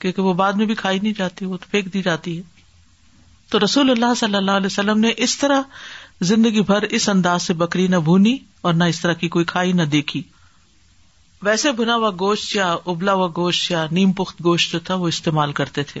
کیونکہ 0.00 0.22
وہ 0.22 0.32
بعد 0.40 0.52
میں 0.62 0.66
بھی 0.66 0.74
کھائی 0.82 0.98
نہیں 1.02 1.12
جاتی 1.18 1.44
وہ 1.46 1.56
تو 1.60 1.66
پھینک 1.70 1.92
دی 1.94 2.02
جاتی 2.02 2.36
ہے 2.36 2.42
تو 3.50 3.58
رسول 3.64 3.90
اللہ 3.90 4.14
صلی 4.20 4.36
اللہ 4.36 4.60
علیہ 4.62 4.66
وسلم 4.72 5.00
نے 5.00 5.10
اس 5.28 5.36
طرح 5.38 5.62
زندگی 6.32 6.60
بھر 6.72 6.82
اس 6.98 7.08
انداز 7.14 7.42
سے 7.46 7.54
بکری 7.64 7.86
نہ 7.88 7.96
بھونی 8.06 8.36
اور 8.62 8.74
نہ 8.74 8.84
اس 8.94 9.00
طرح 9.00 9.14
کی 9.22 9.28
کوئی 9.36 9.44
کھائی 9.52 9.72
نہ 9.72 9.92
دیکھی 9.96 10.22
ویسے 11.50 11.72
بنا 11.82 11.94
ہوا 11.96 12.10
گوشت 12.20 12.56
یا 12.56 12.72
ابلا 12.94 13.12
ہوا 13.14 13.28
گوشت 13.36 13.70
یا 13.70 13.86
نیم 13.98 14.12
پخت 14.22 14.42
گوشت 14.44 14.72
جو 14.72 14.78
تھا 14.88 14.94
وہ 15.04 15.08
استعمال 15.14 15.52
کرتے 15.60 15.82
تھے 15.92 16.00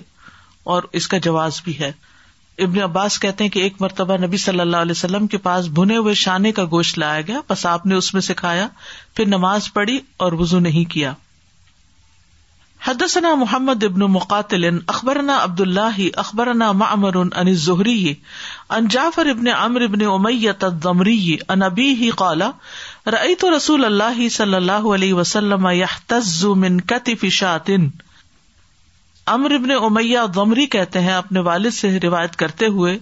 اور 0.72 0.82
اس 1.00 1.06
کا 1.08 1.18
جواز 1.28 1.60
بھی 1.64 1.78
ہے 1.78 1.90
ابن 2.64 2.80
عباس 2.82 3.18
کہتے 3.20 3.44
ہیں 3.44 3.50
کہ 3.50 3.58
ایک 3.62 3.80
مرتبہ 3.82 4.16
نبی 4.26 4.36
صلی 4.36 4.60
اللہ 4.60 4.84
علیہ 4.86 4.96
وسلم 4.96 5.26
کے 5.34 5.38
پاس 5.48 5.66
بھنے 5.78 5.96
ہوئے 5.96 6.14
شانے 6.22 6.52
کا 6.52 6.64
گوشت 6.76 6.98
لایا 6.98 7.20
گیا 7.26 7.40
بس 7.50 7.64
آپ 7.66 7.86
نے 7.86 7.94
اس 7.94 8.12
میں 8.14 8.22
سکھایا 8.22 8.68
پھر 9.16 9.26
نماز 9.26 9.72
پڑھی 9.72 9.98
اور 10.24 10.32
وزو 10.40 10.58
نہیں 10.68 10.90
کیا 10.92 11.12
حدثنا 12.86 13.34
محمد 13.38 13.82
ابن 13.84 14.00
مقاتل 14.10 14.64
اخبرنا 14.88 15.38
عبد 15.42 15.60
اللہ 15.60 15.98
اخبر 16.22 16.52
معمر 16.82 17.16
ان 17.22 17.52
زہری 17.64 18.14
ان 18.76 18.86
جعفر 18.90 19.26
ابن 19.30 19.48
عمر 19.56 19.82
ابن 19.88 20.04
امیت 20.12 20.64
ابی 21.66 21.88
ہی 22.00 22.10
قالا 22.20 22.50
رعیت 23.12 23.44
و 23.44 23.56
رسول 23.56 23.84
اللہ 23.84 24.28
صلی 24.36 24.54
اللہ 24.56 24.86
علیہ 24.94 25.14
وسلم 25.14 25.66
امر 29.34 29.52
ابن 29.54 29.70
امیہ 29.72 30.18
غمری 30.34 30.66
کہتے 30.74 31.00
ہیں 31.00 31.12
اپنے 31.12 31.40
والد 31.48 31.74
سے 31.74 31.88
روایت 32.02 32.36
کرتے 32.36 32.66
ہوئے 32.76 32.98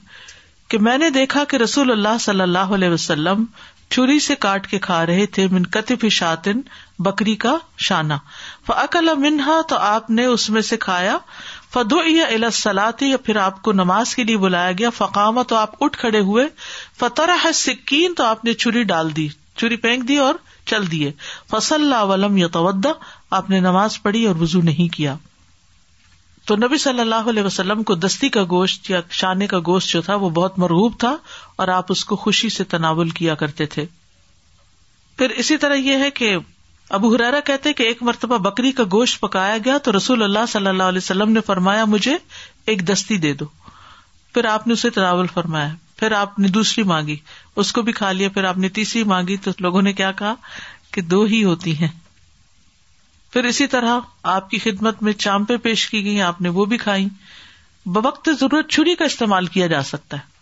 کہ 0.71 0.79
میں 0.87 0.97
نے 0.99 1.11
دیکھا 1.11 1.43
کہ 1.49 1.57
رسول 1.57 1.91
اللہ 1.91 2.17
صلی 2.21 2.41
اللہ 2.41 2.73
علیہ 2.79 2.89
وسلم 2.91 3.45
چھری 3.91 4.19
سے 4.21 4.35
کاٹ 4.41 4.67
کے 4.71 4.79
کھا 4.87 5.05
رہے 5.07 5.27
تھے 5.37 5.47
منقطف 5.51 6.05
شاطن 6.13 6.61
بکری 7.05 7.35
کا 7.45 7.57
شانہ 7.89 8.15
فعق 8.67 8.97
اللہ 8.97 9.15
منہا 9.19 9.61
تو 9.69 9.77
آپ 9.91 10.11
نے 10.11 10.25
اس 10.33 10.49
میں 10.57 10.63
سے 10.71 10.77
کھایا 10.81 11.17
یا 12.15 12.27
الاسلاتی 12.27 13.07
یا 13.11 13.17
پھر 13.25 13.37
آپ 13.37 13.63
کو 13.63 13.73
نماز 13.73 14.15
کے 14.17 14.25
لیے 14.25 14.37
بلایا 14.45 14.73
گیا 14.79 14.91
فقامہ 14.97 15.43
تو 15.49 15.57
آپ 15.57 15.83
اٹھ 15.85 15.99
کھڑے 15.99 16.21
ہوئے 16.31 16.45
فتر 17.01 17.31
ہے 17.45 17.53
سکین 17.63 18.15
تو 18.17 18.25
آپ 18.25 18.45
نے 18.45 18.53
چری 18.65 18.83
ڈال 18.93 19.15
دی 19.17 19.29
چری 19.57 19.77
پھینک 19.87 20.09
دی 20.09 20.17
اور 20.27 20.35
چل 20.71 20.91
دیے 20.91 21.13
فصل 21.51 21.75
اللہ 21.83 22.15
علم 22.15 22.37
یا 22.37 22.47
آپ 23.39 23.51
نے 23.51 23.61
نماز 23.61 24.03
پڑھی 24.03 24.25
اور 24.27 24.37
وزو 24.41 24.61
نہیں 24.63 24.95
کیا 24.95 25.17
تو 26.49 26.57
نبی 26.57 26.77
صلی 26.83 27.01
اللہ 27.01 27.29
علیہ 27.31 27.43
وسلم 27.43 27.83
کو 27.89 27.95
دستی 28.03 28.29
کا 28.35 28.43
گوشت 28.51 28.89
یا 28.91 29.01
شانے 29.17 29.47
کا 29.47 29.59
گوشت 29.67 29.91
جو 29.93 30.01
تھا 30.03 30.15
وہ 30.23 30.31
بہت 30.39 30.59
مرغوب 30.59 30.93
تھا 30.99 31.15
اور 31.63 31.69
آپ 31.73 31.93
اس 31.93 32.05
کو 32.11 32.17
خوشی 32.23 32.49
سے 32.55 32.65
تناول 32.75 33.11
کیا 33.19 33.35
کرتے 33.43 33.67
تھے 33.75 33.85
پھر 35.19 35.31
اسی 35.43 35.57
طرح 35.65 35.75
یہ 35.89 35.99
ہے 36.05 36.11
کہ 36.21 36.35
ابو 36.99 37.13
حرارا 37.15 37.41
کہتے 37.47 37.73
کہ 37.81 37.83
ایک 37.91 38.03
مرتبہ 38.09 38.39
بکری 38.49 38.73
کا 38.81 38.85
گوشت 38.93 39.21
پکایا 39.21 39.57
گیا 39.65 39.77
تو 39.89 39.97
رسول 39.97 40.23
اللہ 40.23 40.47
صلی 40.53 40.67
اللہ 40.69 40.89
علیہ 40.95 41.03
وسلم 41.05 41.33
نے 41.33 41.41
فرمایا 41.47 41.85
مجھے 41.97 42.17
ایک 42.73 42.87
دستی 42.89 43.17
دے 43.27 43.33
دو 43.41 43.45
پھر 44.33 44.45
آپ 44.55 44.67
نے 44.67 44.73
اسے 44.73 44.91
تناول 45.01 45.27
فرمایا 45.35 45.69
پھر 45.97 46.13
آپ 46.23 46.39
نے 46.39 46.49
دوسری 46.59 46.83
مانگی 46.95 47.17
اس 47.63 47.73
کو 47.79 47.83
بھی 47.89 47.93
کھا 48.01 48.13
لیا 48.13 48.29
پھر 48.35 48.45
آپ 48.53 48.59
نے 48.65 48.69
تیسری 48.81 49.03
مانگی 49.15 49.37
تو 49.45 49.51
لوگوں 49.61 49.83
نے 49.83 49.93
کیا 50.01 50.13
کہا 50.23 50.35
کہ 50.93 51.01
دو 51.15 51.23
ہی 51.35 51.45
ہوتی 51.45 51.77
ہیں 51.81 51.89
پھر 53.33 53.45
اسی 53.45 53.67
طرح 53.73 53.99
آپ 54.35 54.49
کی 54.51 54.59
خدمت 54.59 55.03
میں 55.03 55.13
چامپے 55.23 55.57
پیش 55.65 55.89
کی 55.91 56.05
گئی 56.05 56.21
آپ 56.23 56.41
نے 56.41 56.49
وہ 56.59 56.65
بھی 56.67 56.77
کھائی 56.85 57.07
بوقت 57.97 58.29
ضرورت 58.41 58.71
چھری 58.71 58.95
کا 59.01 59.05
استعمال 59.05 59.47
کیا 59.57 59.67
جا 59.73 59.83
سکتا 59.93 60.17
ہے 60.17 60.37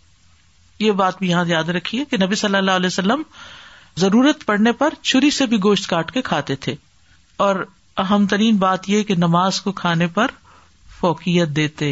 یہ 0.85 0.93
بات 1.01 1.19
بھی 1.19 1.29
یہاں 1.31 1.45
یاد 1.49 1.69
رکھیے 1.79 2.05
کہ 2.11 2.17
نبی 2.25 2.35
صلی 2.43 2.57
اللہ 2.57 2.81
علیہ 2.81 2.87
وسلم 2.93 3.23
ضرورت 4.01 4.45
پڑنے 4.47 4.73
پر 4.83 4.95
چھری 5.03 5.31
سے 5.39 5.47
بھی 5.53 5.57
گوشت 5.63 5.87
کاٹ 5.91 6.13
کے 6.13 6.23
کھاتے 6.23 6.55
تھے 6.67 6.75
اور 7.47 7.65
اہم 8.05 8.27
ترین 8.31 8.57
بات 8.65 8.89
یہ 8.91 9.03
کہ 9.11 9.15
نماز 9.19 9.61
کو 9.61 9.73
کھانے 9.83 10.07
پر 10.19 10.31
فوکیت 11.01 11.49
دیتے 11.57 11.89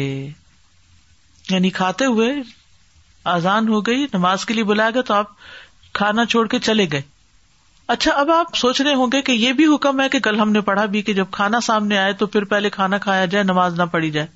یعنی 1.49 1.69
کھاتے 1.79 2.05
ہوئے 2.15 2.31
آزان 3.33 3.67
ہو 3.69 3.79
گئی 3.85 4.05
نماز 4.13 4.45
کے 4.45 4.53
لیے 4.53 4.63
بلایا 4.73 4.89
گیا 4.93 5.01
تو 5.07 5.13
آپ 5.13 5.31
کھانا 5.99 6.25
چھوڑ 6.33 6.45
کے 6.47 6.59
چلے 6.69 6.85
گئے 6.91 7.01
اچھا 7.93 8.11
اب 8.19 8.29
آپ 8.31 8.55
سوچ 8.57 8.79
رہے 8.81 8.93
ہوں 8.99 9.07
گے 9.13 9.21
کہ 9.21 9.31
یہ 9.31 9.51
بھی 9.53 9.65
حکم 9.73 9.99
ہے 10.01 10.07
کہ 10.11 10.19
کل 10.27 10.39
ہم 10.39 10.51
نے 10.51 10.61
پڑھا 10.69 10.85
بھی 10.93 11.01
کہ 11.09 11.13
جب 11.13 11.25
کھانا 11.31 11.59
سامنے 11.63 11.97
آئے 11.97 12.13
تو 12.21 12.27
پھر 12.35 12.43
پہلے 12.53 12.69
کھانا 12.77 12.97
کھایا 13.03 13.25
جائے 13.33 13.43
نماز 13.45 13.75
نہ 13.79 13.83
پڑی 13.91 14.09
جائے 14.11 14.27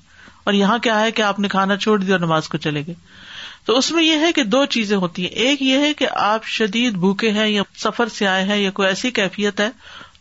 اور 0.44 0.54
یہاں 0.54 0.76
کیا 0.82 1.00
ہے 1.00 1.10
کہ 1.12 1.22
آپ 1.22 1.38
نے 1.40 1.48
کھانا 1.48 1.76
چھوڑ 1.86 1.98
دیا 2.02 2.14
اور 2.14 2.20
نماز 2.26 2.48
کو 2.48 2.58
چلے 2.66 2.82
گئے 2.86 2.94
تو 3.66 3.76
اس 3.78 3.90
میں 3.92 4.02
یہ 4.02 4.18
ہے 4.26 4.32
کہ 4.32 4.42
دو 4.52 4.64
چیزیں 4.74 4.96
ہوتی 4.96 5.22
ہیں 5.22 5.30
ایک 5.46 5.62
یہ 5.62 5.78
ہے 5.86 5.92
کہ 5.94 6.06
آپ 6.26 6.44
شدید 6.58 6.94
بھوکے 6.98 7.30
ہیں 7.30 7.48
یا 7.48 7.62
سفر 7.82 8.08
سے 8.18 8.26
آئے 8.26 8.44
ہیں 8.44 8.56
یا 8.56 8.70
کوئی 8.74 8.88
ایسی 8.88 9.10
کیفیت 9.18 9.60
ہے 9.60 9.68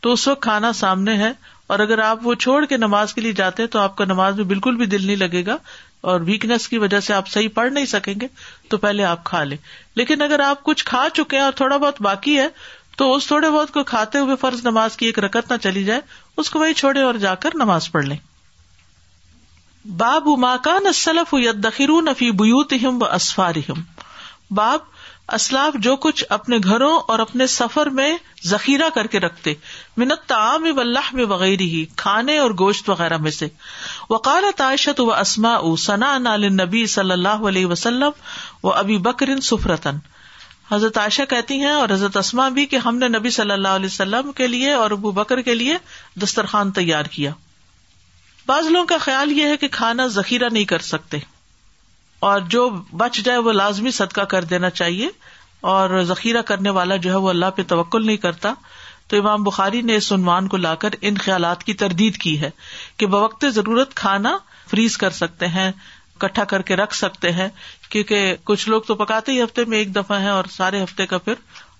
تو 0.02 0.12
اس 0.14 0.28
وقت 0.28 0.42
کھانا 0.44 0.72
سامنے 0.82 1.14
ہے 1.18 1.32
اور 1.74 1.80
اگر 1.80 2.00
آپ 2.04 2.28
وہ 2.28 2.34
چھوڑ 2.46 2.64
کے 2.66 2.78
نماز 2.78 3.14
کے 3.14 3.22
لیے 3.22 3.32
جاتے 3.42 3.68
تو 3.74 3.80
آپ 3.80 3.96
کا 3.98 4.06
نماز 4.06 4.36
میں 4.38 4.44
بالکل 4.52 4.76
بھی 4.76 4.86
دل 4.96 5.06
نہیں 5.06 5.16
لگے 5.16 5.46
گا 5.46 5.56
اور 6.12 6.22
ویکنیس 6.26 6.68
کی 6.70 6.78
وجہ 6.78 7.00
سے 7.06 7.14
آپ 7.14 7.28
صحیح 7.30 7.50
پڑھ 7.54 7.72
نہیں 7.74 7.86
سکیں 7.92 8.14
گے 8.22 8.28
تو 8.70 8.78
پہلے 8.84 9.04
آپ 9.04 9.24
کھا 9.24 9.44
لیں 9.44 9.58
لیکن 9.96 10.22
اگر 10.22 10.40
آپ 10.40 10.64
کچھ 10.64 10.84
کھا 10.86 11.06
چکے 11.14 11.38
ہیں 11.38 11.44
اور 11.44 11.52
تھوڑا 11.58 11.78
بہت 11.78 11.96
باقی 12.02 12.38
ہے 12.40 12.48
تو 13.00 13.06
اس 13.16 13.26
تھوڑے 13.28 13.50
بہت 13.50 13.72
کو 13.74 13.84
کھاتے 13.90 14.20
ہوئے 14.20 14.36
فرض 14.40 14.62
نماز 14.66 14.96
کی 14.98 15.06
ایک 15.06 15.20
رکت 15.26 15.52
نہ 15.52 15.58
چلی 15.66 15.84
جائے 15.90 16.00
اس 16.42 16.50
کو 16.54 16.60
وہی 16.60 16.74
چھوڑے 16.80 17.02
اور 17.02 17.16
جا 17.26 17.36
کر 17.46 17.56
نماز 17.62 17.92
پڑھ 17.92 18.06
لیں 18.06 18.16
باب 20.02 20.28
فی 22.18 22.32
بیوتہم 22.42 22.98
و 23.02 23.06
اسفار 23.20 23.60
باب 24.60 24.90
اسلاف 25.38 25.76
جو 25.88 25.96
کچھ 26.08 26.24
اپنے 26.38 26.58
گھروں 26.64 26.92
اور 27.14 27.20
اپنے 27.28 27.48
سفر 27.56 27.90
میں 28.02 28.10
ذخیرہ 28.50 28.90
کر 29.00 29.08
کے 29.16 29.20
رکھتے 29.28 29.54
منت 30.04 30.28
تعاملہ 30.30 31.00
میں 31.20 31.26
وغیرہ 31.36 31.70
ہی 31.76 31.86
کھانے 32.06 32.38
اور 32.46 32.58
گوشت 32.66 32.90
وغیرہ 32.90 33.18
میں 33.28 33.32
سے 33.40 33.48
وقال 34.10 34.52
عائشہ 34.70 35.00
و 35.08 35.12
اسما 35.24 35.56
ثنا 35.86 36.18
نبی 36.62 36.86
صلی 37.00 37.12
اللہ 37.20 37.48
علیہ 37.54 37.66
وسلم 37.76 38.24
و 38.68 38.74
ابی 38.84 38.98
بکرین 39.10 39.42
سفرتن 39.54 40.08
حضرت 40.72 40.98
عائشہ 40.98 41.22
کہتی 41.30 41.60
ہیں 41.60 41.70
اور 41.76 41.90
حضرت 41.90 42.18
اسما 42.18 42.48
بھی 42.56 42.66
کہ 42.72 42.76
ہم 42.86 42.98
نے 42.98 43.08
نبی 43.08 43.30
صلی 43.38 43.52
اللہ 43.52 43.78
علیہ 43.82 43.86
وسلم 43.92 44.32
کے 44.40 44.48
لیے 44.48 44.74
اور 44.80 44.92
ابو 44.92 45.12
بکر 45.20 45.42
کے 45.48 45.54
لیے 45.56 45.76
دسترخوان 46.22 46.72
تیار 46.80 47.06
کیا 47.12 47.32
بعض 48.48 48.66
لوگوں 48.68 48.86
کا 48.88 48.98
خیال 49.06 49.32
یہ 49.38 49.48
ہے 49.54 49.58
کہ 49.64 49.68
کھانا 49.72 50.06
ذخیرہ 50.18 50.50
نہیں 50.52 50.66
کر 50.74 50.80
سکتے 50.92 51.18
اور 52.30 52.40
جو 52.56 52.70
بچ 53.02 53.20
جائے 53.26 53.38
وہ 53.48 53.52
لازمی 53.52 53.92
صدقہ 53.98 54.22
کر 54.36 54.44
دینا 54.54 54.70
چاہیے 54.82 55.10
اور 55.74 56.02
ذخیرہ 56.12 56.42
کرنے 56.52 56.70
والا 56.78 56.96
جو 57.06 57.10
ہے 57.12 57.16
وہ 57.26 57.30
اللہ 57.30 57.50
پہ 57.56 57.64
توکل 57.74 58.06
نہیں 58.06 58.18
کرتا 58.28 58.54
تو 59.12 59.18
امام 59.20 59.44
بخاری 59.44 59.82
نے 59.82 59.96
اس 59.96 60.12
عنوان 60.14 60.48
کو 60.48 60.58
لا 60.58 60.74
کر 60.82 60.96
ان 61.10 61.18
خیالات 61.28 61.64
کی 61.64 61.74
تردید 61.84 62.18
کی 62.26 62.40
ہے 62.42 62.50
کہ 62.98 63.08
بوقت 63.16 63.46
ضرورت 63.54 63.94
کھانا 64.02 64.38
فریز 64.72 64.98
کر 65.04 65.10
سکتے 65.20 65.48
ہیں 65.56 65.72
اکٹھا 66.22 66.44
کر 66.52 66.62
کے 66.70 66.76
رکھ 66.76 66.96
سکتے 66.96 67.32
ہیں 67.32 67.48
کیونکہ 67.90 68.36
کچھ 68.50 68.68
لوگ 68.70 68.82
تو 68.88 68.96
پکاتے 69.02 69.32
ہی 69.32 69.42
ہفتے 69.44 69.66
میں 69.74 69.78
ایک 69.78 69.96
دفعہ 69.96 70.20
ہے 70.22 70.30
اور 70.40 70.50
سارے 70.56 70.84
ہفتے 70.84 71.06
کا 71.14 71.18
پھر 71.28 71.34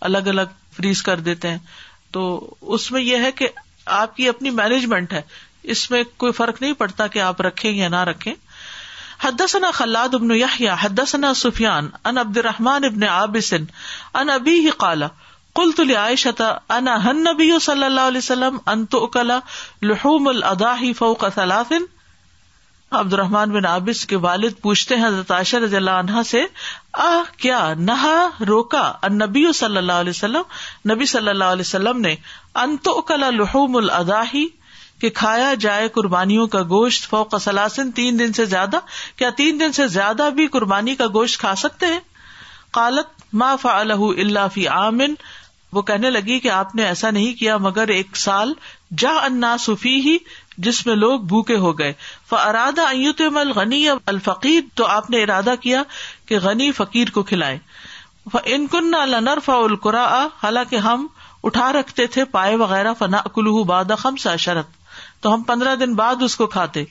الگ 0.10 0.28
الگ 0.34 0.54
فریز 0.78 1.02
کر 1.10 1.20
دیتے 1.30 1.50
ہیں 1.54 1.58
تو 2.18 2.24
اس 2.76 2.92
میں 2.92 3.02
یہ 3.02 3.26
ہے 3.28 3.32
کہ 3.42 3.48
آپ 4.04 4.16
کی 4.16 4.28
اپنی 4.30 4.50
مینجمنٹ 4.60 5.14
ہے 5.14 5.22
اس 5.76 5.90
میں 5.92 6.04
کوئی 6.24 6.32
فرق 6.40 6.62
نہیں 6.62 6.74
پڑتا 6.84 7.08
کہ 7.16 7.20
آپ 7.30 7.42
رکھیں 7.48 7.72
یا 7.72 7.88
نہ 7.96 8.04
رکھیں 8.12 8.34
حدثنا 9.24 9.70
خلاد 9.80 10.14
ابن 10.20 10.32
یاحیہ 10.40 10.72
حدثنا 10.82 11.34
سفیان 11.40 11.90
ان 12.12 12.18
عبد 12.18 12.38
الرحمن 12.38 12.84
ابن 12.92 13.04
عابس 13.16 13.54
ان 13.60 14.30
ابی 14.36 14.60
قالا 14.86 15.08
قلت 15.60 15.78
تل 15.78 16.52
انا 16.80 16.96
ہن 17.10 17.24
نبی 17.30 17.50
صلی 17.68 17.84
اللہ 17.86 18.08
علیہ 18.12 18.24
وسلم 18.26 18.58
ان 18.74 18.86
لحوم 19.88 20.30
کلا 20.42 20.74
فوق 21.00 21.24
ثلاث 21.36 21.74
عبد 22.98 23.14
الرحمان 23.14 23.50
بن 23.52 23.66
عابس 23.70 24.06
کے 24.12 24.16
والد 24.22 24.54
پوچھتے 24.62 24.96
ہیں 25.00 25.06
حضرت 25.06 25.32
عائشہ 25.32 25.58
رضی 25.64 25.76
اللہ 25.76 26.22
سے 26.26 26.42
آ 27.08 27.22
کیا 27.44 27.58
نہا 27.78 28.14
روکا 28.48 28.82
نبی 29.14 29.46
صلی 29.58 29.78
اللہ 29.78 30.00
علیہ 30.06 30.14
وسلم 30.16 30.92
نبی 30.92 31.06
صلی 31.12 31.30
اللہ 31.30 31.52
علیہ 31.56 31.68
وسلم 31.68 32.00
نے 32.06 32.16
انتو 32.64 33.00
کلا 33.12 33.30
لحوم 33.36 33.76
الضحی 33.78 34.46
کہ 35.02 35.10
کھایا 35.20 35.54
جائے 35.66 35.88
قربانیوں 35.98 36.48
کا 36.54 36.62
گوشت 36.70 37.10
فوق 37.10 37.38
سلاسن 37.44 37.92
تین 38.00 38.20
دن 38.20 38.34
سے 38.40 38.46
زیادہ 38.54 38.80
کیا 39.18 39.30
تین 39.42 39.60
دن 39.60 39.72
سے 39.74 39.88
زیادہ 40.00 40.30
بھی 40.36 40.48
قربانی 40.58 40.96
کا 40.96 41.06
گوشت 41.14 41.40
کھا 41.42 41.54
سکتے 41.66 41.86
ہیں 41.94 42.00
قالت 42.80 43.24
ما 43.44 43.56
الا 43.74 44.48
فی 44.54 44.68
عامن 44.68 45.14
وہ 45.74 45.82
کہنے 45.90 46.10
لگی 46.10 46.40
کہ 46.44 46.50
آپ 46.52 46.74
نے 46.76 46.84
ایسا 46.86 47.10
نہیں 47.16 47.34
کیا 47.40 47.58
مگر 47.68 47.88
ایک 47.96 48.16
سال 48.18 48.54
جا 49.02 49.10
انا 49.26 49.56
سفی 49.66 49.96
ہی 50.06 50.18
جس 50.68 50.86
میں 50.86 50.96
لوگ 50.96 51.20
بھوکے 51.34 51.56
ہو 51.66 51.72
گئے 51.80 51.94
غنی 53.56 53.88
الفقیر 54.06 54.62
تو 54.80 54.86
آپ 54.96 55.10
نے 55.10 55.22
ارادہ 55.24 55.54
کیا 55.62 55.84
کہ 56.32 56.40
غنی 56.44 56.72
فقیر 56.80 57.10
کو 57.20 57.24
کھلائے 57.32 57.58
انکن 58.54 58.94
النر 58.96 59.40
القرا 59.54 60.06
حالانکہ 60.44 60.76
ہم 60.88 61.06
اٹھا 61.50 61.72
رکھتے 61.74 62.08
تھے 62.16 62.26
پائے 62.38 62.56
وغیرہ 62.66 62.94
فنا 63.00 63.22
کلو 63.36 63.64
باد 63.74 63.96
سا 64.24 64.36
شرط 64.48 64.76
تو 65.22 65.34
ہم 65.34 65.42
پندرہ 65.52 65.76
دن 65.86 65.94
بعد 66.02 66.24
اس 66.30 66.36
کو 66.42 66.48
کھاتے 66.58 66.84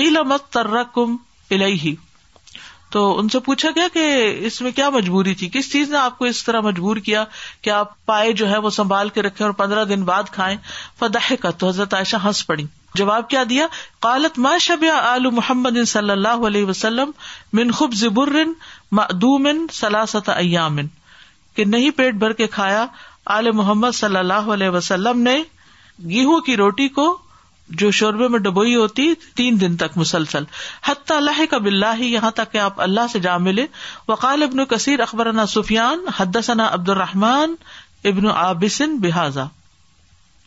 قیل 0.00 0.22
مت 0.28 0.48
تر 0.52 0.82
کم 0.94 1.16
تو 2.94 3.00
ان 3.20 3.28
سے 3.28 3.38
پوچھا 3.46 3.68
گیا 3.76 3.86
کہ 3.94 4.02
اس 4.46 4.60
میں 4.62 4.70
کیا 4.76 4.88
مجبوری 4.90 5.34
تھی 5.40 5.48
کس 5.52 5.70
چیز 5.72 5.90
نے 5.90 5.96
آپ 5.98 6.18
کو 6.18 6.24
اس 6.24 6.42
طرح 6.44 6.60
مجبور 6.66 6.96
کیا 7.08 7.24
کہ 7.62 7.70
آپ 7.78 7.90
پائے 8.06 8.32
جو 8.40 8.48
ہے 8.50 8.58
وہ 8.66 8.70
سنبھال 8.76 9.08
کے 9.16 9.22
رکھے 9.22 9.44
اور 9.44 9.52
پندرہ 9.62 9.84
دن 9.94 10.02
بعد 10.10 10.30
کھائیں 10.36 10.56
فتح 10.98 11.32
کا 11.40 11.50
تو 11.62 11.68
حضرت 11.68 11.94
عائشہ 11.94 12.16
ہنس 12.24 12.46
پڑی 12.46 12.64
جواب 12.98 13.28
کیا 13.30 13.42
دیا 13.48 13.66
قالت 14.06 14.38
ما 14.46 14.56
شب 14.66 14.84
آل 15.00 15.30
محمد 15.40 15.76
صلی 15.86 16.10
اللہ 16.10 16.46
علیہ 16.46 16.64
وسلم 16.66 17.10
من 17.60 17.70
خوب 17.80 17.94
ضبرن 18.04 19.66
سلاست 19.80 20.28
ایامن 20.36 20.86
کہ 21.56 21.64
نہیں 21.64 21.90
پیٹ 21.96 22.14
بھر 22.24 22.32
کے 22.40 22.46
کھایا 22.58 22.84
آل 23.36 23.50
محمد 23.60 23.94
صلی 23.94 24.16
اللہ 24.16 24.48
علیہ 24.54 24.68
وسلم 24.78 25.20
نے 25.28 25.36
گیہوں 26.10 26.40
کی 26.48 26.56
روٹی 26.56 26.88
کو 26.96 27.16
جو 27.80 27.90
شوربے 27.92 28.28
میں 28.28 28.38
ڈبوئی 28.40 28.74
ہوتی 28.74 29.08
تین 29.36 29.60
دن 29.60 29.76
تک 29.76 29.96
مسلسل 29.98 30.44
حتیٰ 30.88 31.16
اللہ 31.16 31.40
کا 31.50 31.58
بلّہ 31.64 31.92
ہی 31.98 32.12
یہاں 32.12 32.30
تک 32.34 32.52
کہ 32.52 32.58
آپ 32.58 32.80
اللہ 32.80 33.06
سے 33.12 33.18
جا 33.20 33.36
ملے 33.38 33.66
وقال 34.08 34.42
ابن 34.42 34.64
کثیر 34.74 35.00
اخبر 35.00 35.30
سفیان 35.54 36.04
عبد 36.60 36.88
الرحمان 36.88 37.54
ابن 38.12 38.26
عابسن 38.30 38.96
بحاظا 39.00 39.44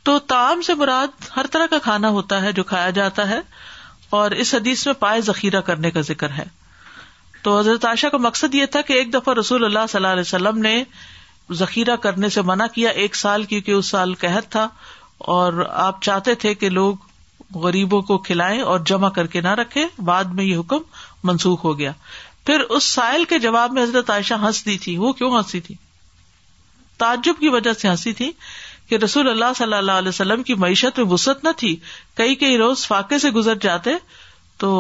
تو 0.04 0.18
تعام 0.28 0.62
سے 0.66 0.74
مراد 0.76 1.28
ہر 1.36 1.48
طرح 1.52 1.66
کا 1.72 1.78
کھانا 1.84 2.10
ہوتا 2.10 2.42
ہے 2.42 2.52
جو 2.52 2.64
کھایا 2.72 2.90
جاتا 3.00 3.28
ہے 3.30 3.40
اور 4.20 4.32
اس 4.44 4.54
حدیث 4.56 4.86
میں 4.86 4.94
پائے 5.00 5.22
ذخیرہ 5.22 5.62
کرنے 5.70 5.92
کا 5.92 6.02
ذکر 6.10 6.30
ہے 6.38 6.44
تو 7.44 7.58
حضرت 7.58 7.86
عائشہ 7.86 8.08
کا 8.12 8.18
مقصد 8.22 8.56
یہ 8.56 8.66
تھا 8.72 8.82
کہ 8.88 8.94
ایک 8.94 9.14
دفعہ 9.14 9.34
رسول 9.40 9.66
اللہ 9.66 9.86
صلی 9.90 9.98
اللہ 10.00 10.12
علیہ 10.14 10.22
وسلم 10.28 10.58
نے 10.62 10.74
ذخیرہ 11.60 11.96
کرنے 12.02 12.30
سے 12.30 12.42
منع 12.46 12.66
کیا 12.74 12.90
ایک 13.04 13.16
سال 13.16 13.44
کیونکہ 13.44 13.72
اس 13.72 13.90
سال 13.90 14.14
قحط 14.20 14.52
تھا 14.52 14.68
اور 15.36 15.64
آپ 15.70 16.02
چاہتے 16.02 16.36
تھے 16.44 16.54
کہ 16.56 16.70
لوگ 16.70 17.10
غریبوں 17.64 18.02
کو 18.10 18.18
کھلائے 18.28 18.60
اور 18.72 18.80
جمع 18.86 19.10
کر 19.16 19.28
کے 19.34 19.42
نہ 19.42 19.54
رکھے 19.60 19.86
بعد 20.06 20.26
میں 20.34 20.44
یہ 20.44 20.58
حکم 20.58 20.84
منسوخ 21.28 21.64
ہو 21.66 21.78
گیا 21.80 21.92
پھر 22.46 22.60
اس 22.78 22.84
سائل 22.84 23.24
کے 23.30 23.40
جواب 23.40 23.72
میں 23.72 23.84
حضرت 23.84 24.10
عائشہ 24.10 24.34
ہنس 24.44 24.66
دی 24.66 24.78
تھی 24.84 24.96
وہ 24.98 25.12
کیوں 25.14 25.32
ہنسی 25.38 25.60
تھی 25.68 25.76
تعجب 26.98 27.40
کی 27.40 27.50
وجہ 27.50 27.74
سے 27.82 27.88
ہنسی 27.90 28.14
تھی 28.14 28.32
کہ 28.90 28.96
رسول 29.04 29.30
اللہ 29.30 29.54
صلی 29.58 29.74
اللہ 29.74 30.00
علیہ 30.02 30.10
وسلم 30.10 30.44
کی 30.44 30.54
معیشت 30.64 31.00
میں 31.00 31.06
وسط 31.12 31.44
نہ 31.44 31.50
تھی 31.58 31.76
کئی 32.16 32.36
کئی 32.36 32.58
روز 32.58 32.86
فاقے 32.88 33.20
سے 33.20 33.30
گزر 33.38 33.56
جاتے 33.62 33.92
تو 34.64 34.72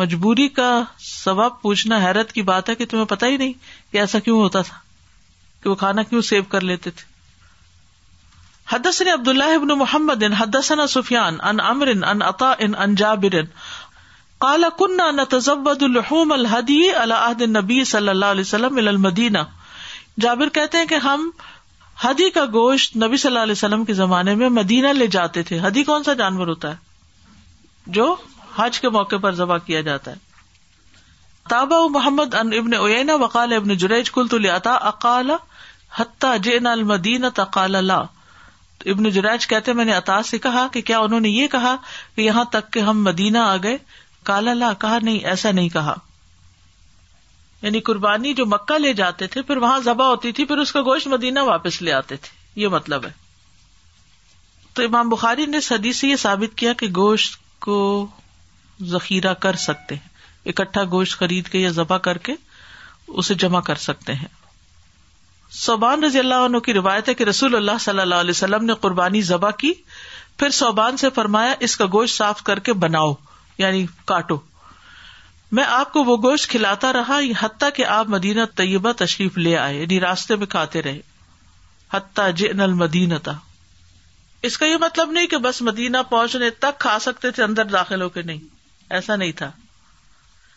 مجبوری 0.00 0.48
کا 0.56 0.70
سبب 1.04 1.60
پوچھنا 1.62 1.96
حیرت 2.06 2.32
کی 2.32 2.42
بات 2.50 2.68
ہے 2.68 2.74
کہ 2.74 2.86
تمہیں 2.90 3.04
پتا 3.14 3.26
ہی 3.26 3.36
نہیں 3.36 3.52
کہ 3.92 3.98
ایسا 3.98 4.18
کیوں 4.24 4.38
ہوتا 4.40 4.62
تھا 4.68 4.74
کہ 5.62 5.70
وہ 5.70 5.74
کھانا 5.74 6.02
کیوں 6.10 6.20
سیو 6.22 6.42
کر 6.50 6.60
لیتے 6.64 6.90
تھے 6.90 7.06
حدثنا 8.70 9.12
عبد 9.14 9.28
اللہ 9.28 9.52
ابن 9.58 9.68
محمد 9.82 10.22
ان 10.22 10.32
حدیان 10.38 10.86
صلی 17.84 18.08
اللہ 18.08 18.24
علیہ 18.24 19.40
جابر 20.20 20.48
کہتے 20.58 20.78
ہیں 20.78 20.86
کہ 20.90 20.94
ہم 21.04 21.28
ہدی 22.04 22.28
کا 22.30 22.44
گوشت 22.52 22.96
نبی 23.04 23.16
صلی 23.16 23.28
اللہ 23.30 23.38
علیہ 23.42 23.52
وسلم 23.52 23.84
کے 23.90 23.94
زمانے 24.02 24.34
میں 24.42 24.48
مدینہ 24.60 24.88
لے 24.98 25.06
جاتے 25.16 25.42
تھے 25.50 25.60
ہدی 25.66 25.84
کون 25.92 26.04
سا 26.10 26.12
جانور 26.22 26.46
ہوتا 26.54 26.70
ہے 26.70 27.90
جو 28.00 28.14
حج 28.56 28.80
کے 28.80 28.88
موقع 28.98 29.16
پر 29.22 29.34
ذبح 29.40 29.58
کیا 29.70 29.80
جاتا 29.88 30.10
ہے 30.10 31.46
تابا 31.54 31.80
محمد 31.98 32.34
ان 32.40 32.52
ابن 32.60 32.74
اوینا 32.84 33.14
وقال 33.24 33.52
ابن 33.62 33.74
جریج 33.86 34.10
کل 34.18 34.28
تو 34.36 34.70
اقال 34.78 35.30
حتہ 35.98 36.36
جین 36.42 36.66
المدینہ 36.66 37.26
تقال 37.34 37.74
اللہ 37.76 38.16
ابن 38.90 39.08
جریج 39.10 39.46
کہتے 39.48 39.72
میں 39.72 39.84
نے 39.84 39.92
اتا 39.94 40.22
سے 40.22 40.38
کہا 40.38 40.66
کہ 40.72 40.80
کیا 40.90 40.98
انہوں 40.98 41.20
نے 41.20 41.28
یہ 41.28 41.48
کہا 41.52 41.74
کہ 42.16 42.20
یہاں 42.20 42.44
تک 42.52 42.72
کہ 42.72 42.80
ہم 42.88 43.02
مدینہ 43.04 43.38
آ 43.38 43.56
گئے 43.62 43.76
کالا 44.24 44.52
لا 44.54 44.72
کہا 44.80 44.98
نہیں 45.02 45.18
ایسا 45.28 45.50
نہیں 45.52 45.68
کہا 45.68 45.94
یعنی 47.62 47.80
قربانی 47.86 48.32
جو 48.34 48.46
مکہ 48.46 48.78
لے 48.78 48.92
جاتے 48.94 49.26
تھے 49.34 49.42
پھر 49.42 49.56
وہاں 49.62 49.78
ذبح 49.84 50.08
ہوتی 50.08 50.32
تھی 50.32 50.44
پھر 50.44 50.58
اس 50.58 50.72
کا 50.72 50.80
گوشت 50.88 51.06
مدینہ 51.12 51.40
واپس 51.46 51.80
لے 51.82 51.92
آتے 51.92 52.16
تھے 52.22 52.36
یہ 52.60 52.68
مطلب 52.74 53.04
ہے 53.06 53.10
تو 54.74 54.82
امام 54.84 55.08
بخاری 55.08 55.46
نے 55.46 55.60
سدی 55.68 55.92
سے 56.00 56.08
یہ 56.08 56.16
ثابت 56.22 56.56
کیا 56.58 56.72
کہ 56.78 56.86
گوشت 56.96 57.40
کو 57.64 57.78
ذخیرہ 58.90 59.32
کر 59.46 59.54
سکتے 59.66 59.94
ہیں 59.94 60.16
اکٹھا 60.50 60.82
گوشت 60.90 61.18
خرید 61.18 61.48
کے 61.48 61.58
یا 61.58 61.70
ذبح 61.78 61.98
کر 62.08 62.18
کے 62.28 62.32
اسے 63.08 63.34
جمع 63.42 63.60
کر 63.70 63.76
سکتے 63.86 64.12
ہیں 64.14 64.26
صوبان 65.56 66.02
رضی 66.04 66.18
اللہ 66.18 66.44
عنہ 66.44 66.58
کی 66.64 66.72
روایت 66.74 67.08
ہے 67.08 67.12
کہ 67.14 67.24
رسول 67.24 67.54
اللہ 67.56 67.78
صلی 67.80 68.00
اللہ 68.00 68.14
علیہ 68.24 68.30
وسلم 68.30 68.64
نے 68.64 68.74
قربانی 68.80 69.20
ذبح 69.28 69.50
کی 69.58 69.72
پھر 70.38 70.50
صوبان 70.56 70.96
سے 70.96 71.10
فرمایا 71.14 71.54
اس 71.68 71.76
کا 71.76 71.84
گوشت 71.92 72.16
صاف 72.16 72.42
کر 72.44 72.58
کے 72.66 72.72
بناؤ 72.82 73.12
یعنی 73.58 73.84
کاٹو 74.06 74.36
میں 75.56 75.64
آپ 75.66 75.92
کو 75.92 76.02
وہ 76.04 76.16
گوشت 76.22 76.48
کھلاتا 76.50 76.92
رہا 76.92 77.18
حتیٰ 77.40 77.68
کہ 77.74 77.84
آپ 77.84 78.08
مدینہ 78.08 78.40
طیبہ 78.56 78.92
تشریف 78.98 79.38
لے 79.38 79.56
آئے 79.58 79.80
یعنی 79.80 80.00
راستے 80.00 80.36
میں 80.36 80.46
کھاتے 80.54 80.82
رہے 80.82 81.00
حتیٰ 81.92 82.28
المدینہ 82.64 83.14
تھا 83.24 83.36
اس 84.48 84.58
کا 84.58 84.66
یہ 84.66 84.76
مطلب 84.80 85.10
نہیں 85.10 85.26
کہ 85.26 85.36
بس 85.46 85.62
مدینہ 85.68 85.98
پہنچنے 86.10 86.50
تک 86.64 86.78
کھا 86.80 86.98
سکتے 87.02 87.30
تھے 87.38 87.42
اندر 87.42 87.64
داخل 87.72 88.02
ہو 88.02 88.08
کے 88.18 88.22
نہیں 88.22 88.38
ایسا 88.98 89.16
نہیں 89.16 89.32
تھا 89.38 89.50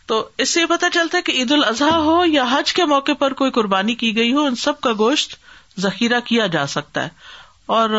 تو 0.08 0.22
اس 0.44 0.50
سے 0.54 0.62
یہ 0.62 0.66
پتا 0.70 0.90
چلتا 0.94 1.18
ہے 1.18 1.22
کہ 1.24 1.32
عید 1.40 1.52
الاضحیٰ 1.52 2.00
ہو 2.06 2.24
یا 2.26 2.44
حج 2.52 2.74
کے 2.74 2.86
موقع 2.94 3.12
پر 3.20 3.34
کوئی 3.42 3.52
قربانی 3.58 3.96
کی 4.04 4.16
گئی 4.16 4.34
ہو 4.34 4.46
ان 4.46 4.56
سب 4.64 4.80
کا 4.82 4.92
گوشت 5.00 5.36
ذخیرہ 5.82 6.20
کیا 6.26 6.48
جا 6.56 6.66
سکتا 6.76 7.04
ہے 7.04 7.40
اور 7.76 7.90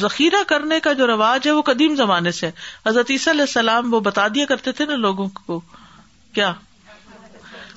ذخیرہ 0.00 0.42
کرنے 0.48 0.78
کا 0.86 0.92
جو 0.92 1.06
رواج 1.06 1.46
ہے 1.46 1.52
وہ 1.52 1.62
قدیم 1.66 1.94
زمانے 1.96 2.30
سے 2.38 2.50
حضرت 2.86 3.10
عیسیٰ 3.10 3.32
علیہ 3.32 3.44
السلام 3.48 3.94
وہ 3.94 4.00
بتا 4.08 4.26
دیا 4.34 4.44
کرتے 4.48 4.72
تھے 4.80 4.86
نا 4.86 4.96
لوگوں 5.06 5.28
کو 5.46 5.60
کیا 6.34 6.52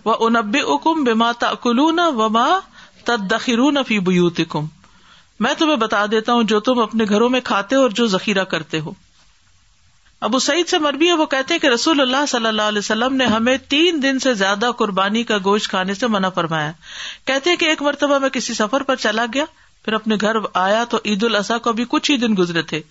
وہ 0.05 0.15
انب 0.25 0.57
اکم 0.73 1.03
بما 1.03 1.31
تاقل 1.45 1.79
و 1.79 2.29
ما 2.29 2.47
فی 3.87 3.99
کم 4.49 4.65
میں 5.45 5.53
تمہیں 5.57 5.75
بتا 5.77 6.05
دیتا 6.11 6.33
ہوں 6.33 6.43
جو 6.51 6.59
تم 6.67 6.79
اپنے 6.79 7.05
گھروں 7.09 7.27
میں 7.29 7.39
کھاتے 7.45 7.75
ہو 7.75 7.81
اور 7.81 7.89
جو 8.01 8.05
ذخیرہ 8.13 8.43
کرتے 8.53 8.79
ہو 8.79 8.91
ابو 10.25 10.37
سعید 10.43 10.67
سے 10.69 10.77
مربی 10.83 11.07
ہے 11.07 11.13
وہ 11.17 11.25
کہتے 11.31 11.53
ہیں 11.53 11.61
کہ 11.61 11.67
رسول 11.67 11.99
اللہ 12.01 12.25
صلی 12.27 12.47
اللہ 12.47 12.69
علیہ 12.71 12.79
وسلم 12.79 13.15
نے 13.15 13.25
ہمیں 13.33 13.55
تین 13.69 14.01
دن 14.03 14.19
سے 14.19 14.33
زیادہ 14.39 14.69
قربانی 14.77 15.21
کا 15.31 15.37
گوشت 15.45 15.69
کھانے 15.69 15.93
سے 15.93 16.07
منع 16.13 16.29
فرمایا 16.35 16.71
کہتے 17.25 17.49
ہیں 17.49 17.57
کہ 17.57 17.65
ایک 17.73 17.81
مرتبہ 17.87 18.17
میں 18.19 18.29
کسی 18.37 18.53
سفر 18.61 18.83
پر 18.87 18.95
چلا 19.03 19.25
گیا 19.33 19.43
پھر 19.85 19.93
اپنے 19.93 20.15
گھر 20.21 20.35
آیا 20.61 20.83
تو 20.89 20.99
عید 21.05 21.23
الاضحیٰ 21.23 21.59
کو 21.61 21.69
ابھی 21.69 21.85
کچھ 21.89 22.09
ہی 22.11 22.15
دن 22.23 22.37
گزرے 22.37 22.61
تھے 22.71 22.81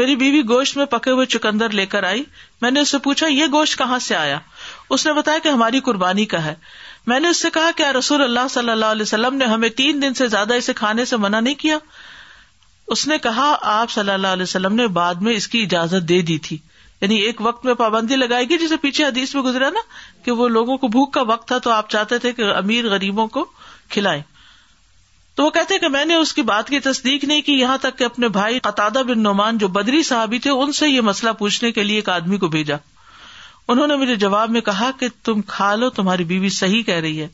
میری 0.00 0.14
بیوی 0.16 0.42
گوشت 0.48 0.76
میں 0.76 0.86
پکے 0.92 1.10
ہوئے 1.10 1.26
چکندر 1.34 1.68
لے 1.78 1.86
کر 1.94 2.02
آئی 2.12 2.22
میں 2.62 2.70
نے 2.70 2.80
اس 2.80 2.90
سے 2.90 2.98
پوچھا 3.06 3.26
یہ 3.30 3.46
گوشت 3.52 3.78
کہاں 3.78 3.98
سے 4.08 4.14
آیا 4.16 4.38
اس 4.96 5.06
نے 5.06 5.12
بتایا 5.16 5.38
کہ 5.42 5.48
ہماری 5.56 5.80
قربانی 5.88 6.24
کا 6.34 6.44
ہے 6.44 6.54
میں 7.12 7.18
نے 7.20 7.28
اس 7.28 7.40
سے 7.42 7.48
کہا 7.54 7.70
کہ 7.76 7.90
رسول 7.98 8.22
اللہ 8.22 8.46
صلی 8.50 8.70
اللہ 8.70 8.94
علیہ 8.96 9.02
وسلم 9.10 9.36
نے 9.36 9.44
ہمیں 9.54 9.68
تین 9.82 10.02
دن 10.02 10.14
سے 10.20 10.28
زیادہ 10.36 10.54
اسے 10.62 10.72
کھانے 10.84 11.04
سے 11.04 11.16
منع 11.26 11.40
نہیں 11.40 11.54
کیا 11.66 11.78
اس 12.94 13.06
نے 13.06 13.16
کہا 13.24 13.44
آپ 13.72 13.90
صلی 13.90 14.10
اللہ 14.10 14.26
علیہ 14.36 14.42
وسلم 14.42 14.74
نے 14.74 14.86
بعد 14.94 15.20
میں 15.26 15.32
اس 15.40 15.46
کی 15.48 15.62
اجازت 15.62 16.08
دے 16.08 16.20
دی 16.30 16.36
تھی 16.46 16.56
یعنی 17.00 17.16
ایک 17.26 17.40
وقت 17.46 17.64
میں 17.64 17.74
پابندی 17.82 18.16
لگائی 18.16 18.48
گئی 18.50 18.58
جسے 18.58 18.76
پیچھے 18.80 19.04
حدیث 19.04 19.34
میں 19.34 19.42
گزرا 19.42 19.68
نا 19.74 19.80
کہ 20.24 20.32
وہ 20.40 20.48
لوگوں 20.56 20.76
کو 20.78 20.88
بھوک 20.96 21.12
کا 21.14 21.20
وقت 21.28 21.46
تھا 21.48 21.58
تو 21.66 21.70
آپ 21.70 21.90
چاہتے 21.90 22.18
تھے 22.24 22.32
کہ 22.40 22.50
امیر 22.54 22.88
غریبوں 22.90 23.26
کو 23.36 23.44
کھلائے 23.96 24.22
تو 25.36 25.44
وہ 25.44 25.50
کہتے 25.50 25.78
کہ 25.78 25.88
میں 25.88 26.04
نے 26.04 26.14
اس 26.22 26.32
کی 26.34 26.42
بات 26.48 26.68
کی 26.70 26.80
تصدیق 26.88 27.24
نہیں 27.24 27.40
کی 27.42 27.52
یہاں 27.60 27.76
تک 27.80 27.98
کہ 27.98 28.04
اپنے 28.04 28.28
بھائی 28.38 28.58
قطع 28.62 28.88
بن 29.08 29.22
نعمان 29.22 29.58
جو 29.58 29.68
بدری 29.76 30.02
صاحبی 30.08 30.38
تھے 30.46 30.50
ان 30.62 30.72
سے 30.78 30.88
یہ 30.88 31.00
مسئلہ 31.10 31.30
پوچھنے 31.38 31.70
کے 31.72 31.82
لیے 31.82 31.96
ایک 31.98 32.08
آدمی 32.16 32.38
کو 32.38 32.48
بھیجا 32.56 32.76
انہوں 33.68 33.86
نے 33.86 33.96
مجھے 33.96 34.14
جواب 34.24 34.50
میں 34.50 34.60
کہا 34.68 34.90
کہ 35.00 35.08
تم 35.24 35.40
کھا 35.52 35.74
لو 35.76 35.90
تمہاری 36.00 36.24
بیوی 36.32 36.48
صحیح 36.58 36.82
کہہ 36.86 37.00
رہی 37.06 37.20
ہے 37.22 37.28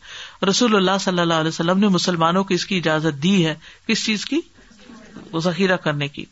رسول 0.51 0.77
اللہ 0.77 0.99
صلی 1.01 1.21
اللہ 1.21 1.41
علیہ 1.45 1.49
وسلم 1.57 1.79
نے 1.79 1.89
مسلمانوں 1.97 2.45
کو 2.45 2.55
اس 2.55 2.67
کی 2.73 2.77
اجازت 2.79 3.23
دی 3.23 3.35
ہے 3.47 3.55
کس 3.89 4.05
چیز 4.07 4.25
کی 4.33 4.41
کو 5.37 5.41
ذخیرہ 5.51 5.77
کرنے 5.85 6.07
کی 6.17 6.25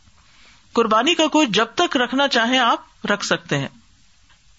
قربانی 0.78 1.14
کا 1.14 1.24
گوشت 1.32 1.54
جب 1.54 1.74
تک 1.80 1.96
رکھنا 2.04 2.26
چاہیں 2.36 2.58
آپ 2.58 3.06
رکھ 3.12 3.24
سکتے 3.24 3.58
ہیں 3.58 3.68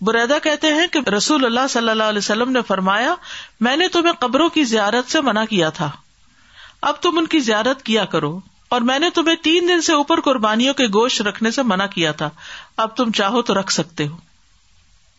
بریدا 0.08 0.38
کہتے 0.44 0.68
ہیں 0.74 0.86
کہ 0.94 1.00
رسول 1.18 1.46
اللہ 1.46 1.68
صلی 1.70 1.90
اللہ 1.90 2.12
علیہ 2.14 2.18
وسلم 2.26 2.52
نے 2.52 2.62
فرمایا 2.68 3.14
میں 3.68 3.76
نے 3.78 3.88
تمہیں 3.96 4.14
قبروں 4.20 4.50
کی 4.58 4.64
زیارت 4.72 5.12
سے 5.12 5.22
منع 5.30 5.44
کیا 5.50 5.70
تھا 5.80 5.90
اب 6.90 7.02
تم 7.02 7.18
ان 7.18 7.28
کی 7.36 7.40
زیارت 7.50 7.82
کیا 7.90 8.06
کرو 8.16 8.38
اور 8.76 8.82
میں 8.90 8.98
نے 9.00 9.10
تمہیں 9.16 9.36
تین 9.44 9.68
دن 9.70 9.82
سے 9.88 9.94
اوپر 10.00 10.22
قربانیوں 10.28 10.74
کے 10.82 10.86
گوشت 10.94 11.22
رکھنے 11.28 11.52
سے 11.58 11.64
منع 11.72 11.86
کیا 11.94 12.12
تھا 12.22 12.30
اب 12.86 12.96
تم 12.96 13.12
چاہو 13.22 13.42
تو 13.50 13.60
رکھ 13.60 13.72
سکتے 13.74 14.08
ہو 14.08 14.18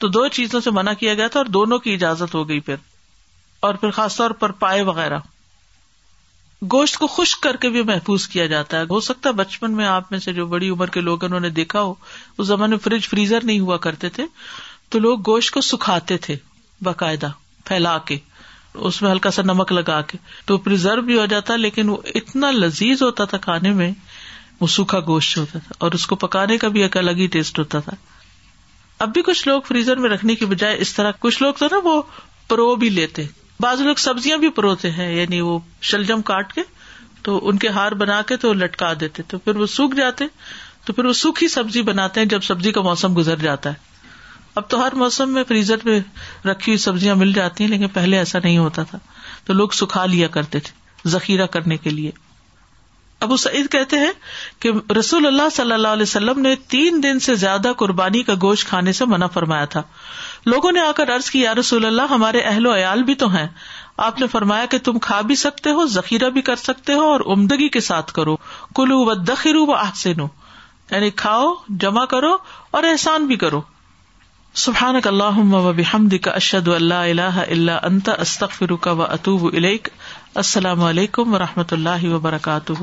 تو 0.04 0.08
دو 0.16 0.26
چیزوں 0.38 0.60
سے 0.60 0.70
منع 0.78 0.92
کیا 1.00 1.14
گیا 1.20 1.28
تھا 1.34 1.40
اور 1.40 1.46
دونوں 1.58 1.78
کی 1.86 1.94
اجازت 1.94 2.34
ہو 2.34 2.48
گئی 2.48 2.60
پھر 2.68 2.84
اور 3.68 3.74
پھر 3.82 3.90
خاص 4.00 4.16
طور 4.16 4.30
پر 4.42 4.52
پائے 4.64 4.82
وغیرہ 4.92 5.18
گوشت 6.72 6.96
کو 6.96 7.06
خشک 7.14 7.42
کر 7.42 7.56
کے 7.60 7.68
بھی 7.70 7.80
محفوظ 7.88 8.26
کیا 8.28 8.44
جاتا 8.50 8.78
ہے 8.80 8.82
ہو 8.90 9.00
سکتا 9.08 9.28
ہے 9.28 9.34
بچپن 9.34 9.72
میں 9.76 9.86
آپ 9.86 10.10
میں 10.12 10.18
سے 10.18 10.32
جو 10.32 10.46
بڑی 10.52 10.68
عمر 10.70 10.90
کے 10.90 11.00
لوگ 11.00 11.24
انہوں 11.24 11.40
نے 11.40 11.50
دیکھا 11.58 11.80
ہو 11.82 11.92
اس 12.38 12.46
زمانے 12.46 12.74
میں 12.76 12.82
فریج 12.84 13.08
فریزر 13.08 13.44
نہیں 13.44 13.60
ہوا 13.60 13.76
کرتے 13.86 14.08
تھے 14.18 14.24
تو 14.90 14.98
لوگ 14.98 15.18
گوشت 15.26 15.52
کو 15.54 15.60
سکھاتے 15.60 16.16
تھے 16.26 16.36
باقاعدہ 16.84 17.28
پھیلا 17.64 17.96
کے 18.08 18.16
اس 18.88 19.00
میں 19.02 19.10
ہلکا 19.10 19.30
سا 19.30 19.42
نمک 19.44 19.72
لگا 19.72 20.00
کے 20.08 20.18
تو 20.46 20.56
پرزرو 20.64 21.02
بھی 21.02 21.18
ہو 21.18 21.24
جاتا 21.26 21.56
لیکن 21.56 21.88
وہ 21.88 21.96
اتنا 22.14 22.50
لذیذ 22.50 23.02
ہوتا 23.02 23.24
تھا 23.30 23.38
کھانے 23.46 23.72
میں 23.80 23.90
وہ 24.60 24.66
سوکھا 24.76 25.00
گوشت 25.06 25.38
ہوتا 25.38 25.58
تھا 25.66 25.74
اور 25.84 25.92
اس 25.94 26.06
کو 26.06 26.16
پکانے 26.26 26.58
کا 26.58 26.68
بھی 26.76 26.82
ایک 26.82 26.96
الگ 26.96 27.20
ہی 27.20 27.26
ٹیسٹ 27.36 27.58
ہوتا 27.58 27.80
تھا 27.88 27.92
اب 29.04 29.12
بھی 29.12 29.22
کچھ 29.26 29.46
لوگ 29.48 29.60
فریزر 29.68 29.96
میں 30.00 30.10
رکھنے 30.10 30.34
کی 30.34 30.46
بجائے 30.52 30.76
اس 30.80 30.94
طرح 30.94 31.10
کچھ 31.20 31.42
لوگ 31.42 31.54
تو 31.58 31.66
نا 31.72 31.80
وہ 31.84 32.00
پرو 32.48 32.74
بھی 32.84 32.88
لیتے 32.90 33.24
بعض 33.60 33.80
لوگ 33.80 33.94
سبزیاں 34.04 34.36
بھی 34.38 34.48
پروتے 34.56 34.90
ہیں 34.96 35.12
یعنی 35.16 35.40
وہ 35.40 35.58
شلجم 35.90 36.22
کاٹ 36.30 36.52
کے 36.52 36.62
تو 37.28 37.38
ان 37.48 37.58
کے 37.58 37.68
ہار 37.76 37.92
بنا 38.02 38.20
کے 38.26 38.36
تو 38.42 38.52
لٹکا 38.52 38.92
دیتے 39.00 39.22
تو 39.28 39.38
پھر 39.44 39.56
وہ 39.56 39.66
سوکھ 39.74 39.96
جاتے 39.96 40.24
تو 40.84 40.92
پھر 40.92 41.04
وہ 41.04 41.12
سوکھی 41.20 41.48
سبزی 41.54 41.82
بناتے 41.82 42.20
ہیں 42.20 42.26
جب 42.34 42.42
سبزی 42.48 42.72
کا 42.72 42.80
موسم 42.88 43.16
گزر 43.16 43.36
جاتا 43.46 43.70
ہے 43.70 43.84
اب 44.58 44.68
تو 44.70 44.82
ہر 44.84 44.94
موسم 45.04 45.32
میں 45.34 45.42
فریزر 45.48 45.76
میں 45.84 45.98
رکھی 46.46 46.70
ہوئی 46.72 46.78
سبزیاں 46.82 47.14
مل 47.22 47.32
جاتی 47.32 47.64
ہیں 47.64 47.70
لیکن 47.70 47.88
پہلے 47.96 48.18
ایسا 48.18 48.38
نہیں 48.44 48.58
ہوتا 48.58 48.82
تھا 48.90 48.98
تو 49.46 49.52
لوگ 49.52 49.68
سکھا 49.80 50.04
لیا 50.12 50.28
کرتے 50.36 50.60
تھے 50.68 51.08
ذخیرہ 51.10 51.46
کرنے 51.56 51.76
کے 51.76 51.90
لیے 51.90 52.10
ابو 53.24 53.36
سعید 53.42 53.70
کہتے 53.72 53.96
ہیں 53.98 54.10
کہ 54.60 54.70
رسول 54.98 55.26
اللہ 55.26 55.48
صلی 55.52 55.72
اللہ 55.72 55.88
علیہ 55.96 56.02
وسلم 56.08 56.40
نے 56.40 56.54
تین 56.68 57.02
دن 57.02 57.20
سے 57.26 57.34
زیادہ 57.44 57.72
قربانی 57.78 58.22
کا 58.22 58.34
گوشت 58.42 58.68
کھانے 58.68 58.92
سے 58.98 59.04
منع 59.12 59.26
فرمایا 59.34 59.64
تھا 59.74 59.82
لوگوں 60.54 60.70
نے 60.72 60.80
آ 60.80 60.90
کر 60.96 61.10
عرض 61.14 61.28
یا 61.34 61.54
رسول 61.58 61.84
اللہ 61.86 62.10
ہمارے 62.10 62.40
اہل 62.48 62.66
و 62.66 62.74
عیال 62.74 63.02
بھی 63.08 63.14
تو 63.22 63.28
ہیں 63.34 63.46
آپ 64.08 64.20
نے 64.20 64.26
فرمایا 64.34 64.66
کہ 64.74 64.78
تم 64.88 64.98
کھا 65.06 65.20
بھی 65.30 65.34
سکتے 65.40 65.70
ہو 65.78 65.86
ذخیرہ 65.94 66.28
بھی 66.36 66.42
کر 66.48 66.62
سکتے 66.64 66.94
ہو 67.00 67.04
اور 67.12 67.20
عمدگی 67.34 67.68
کے 67.76 67.80
ساتھ 67.86 68.12
کرو 68.18 68.36
کلو 68.80 68.98
و 69.06 69.14
و 69.64 69.72
آفسین 69.74 70.20
یعنی 70.90 71.10
کھاؤ 71.22 71.52
جمع 71.84 72.04
کرو 72.14 72.36
اور 72.78 72.84
احسان 72.90 73.26
بھی 73.26 73.36
کرو 73.44 73.60
سبحان 74.66 75.00
کا 75.06 75.10
اللہ 75.10 76.28
اشد 76.34 76.68
اللہ 76.76 76.94
اللہ 77.08 77.38
اللہ 77.46 77.84
انت 77.90 78.08
استخر 78.18 78.74
کا 78.86 78.92
و 78.92 79.02
اطوب 79.10 79.48
السلام 79.54 80.84
علیکم 80.92 81.34
و 81.34 81.38
رحمۃ 81.38 81.72
اللہ 81.78 82.06
وبرکاتہ 82.12 82.82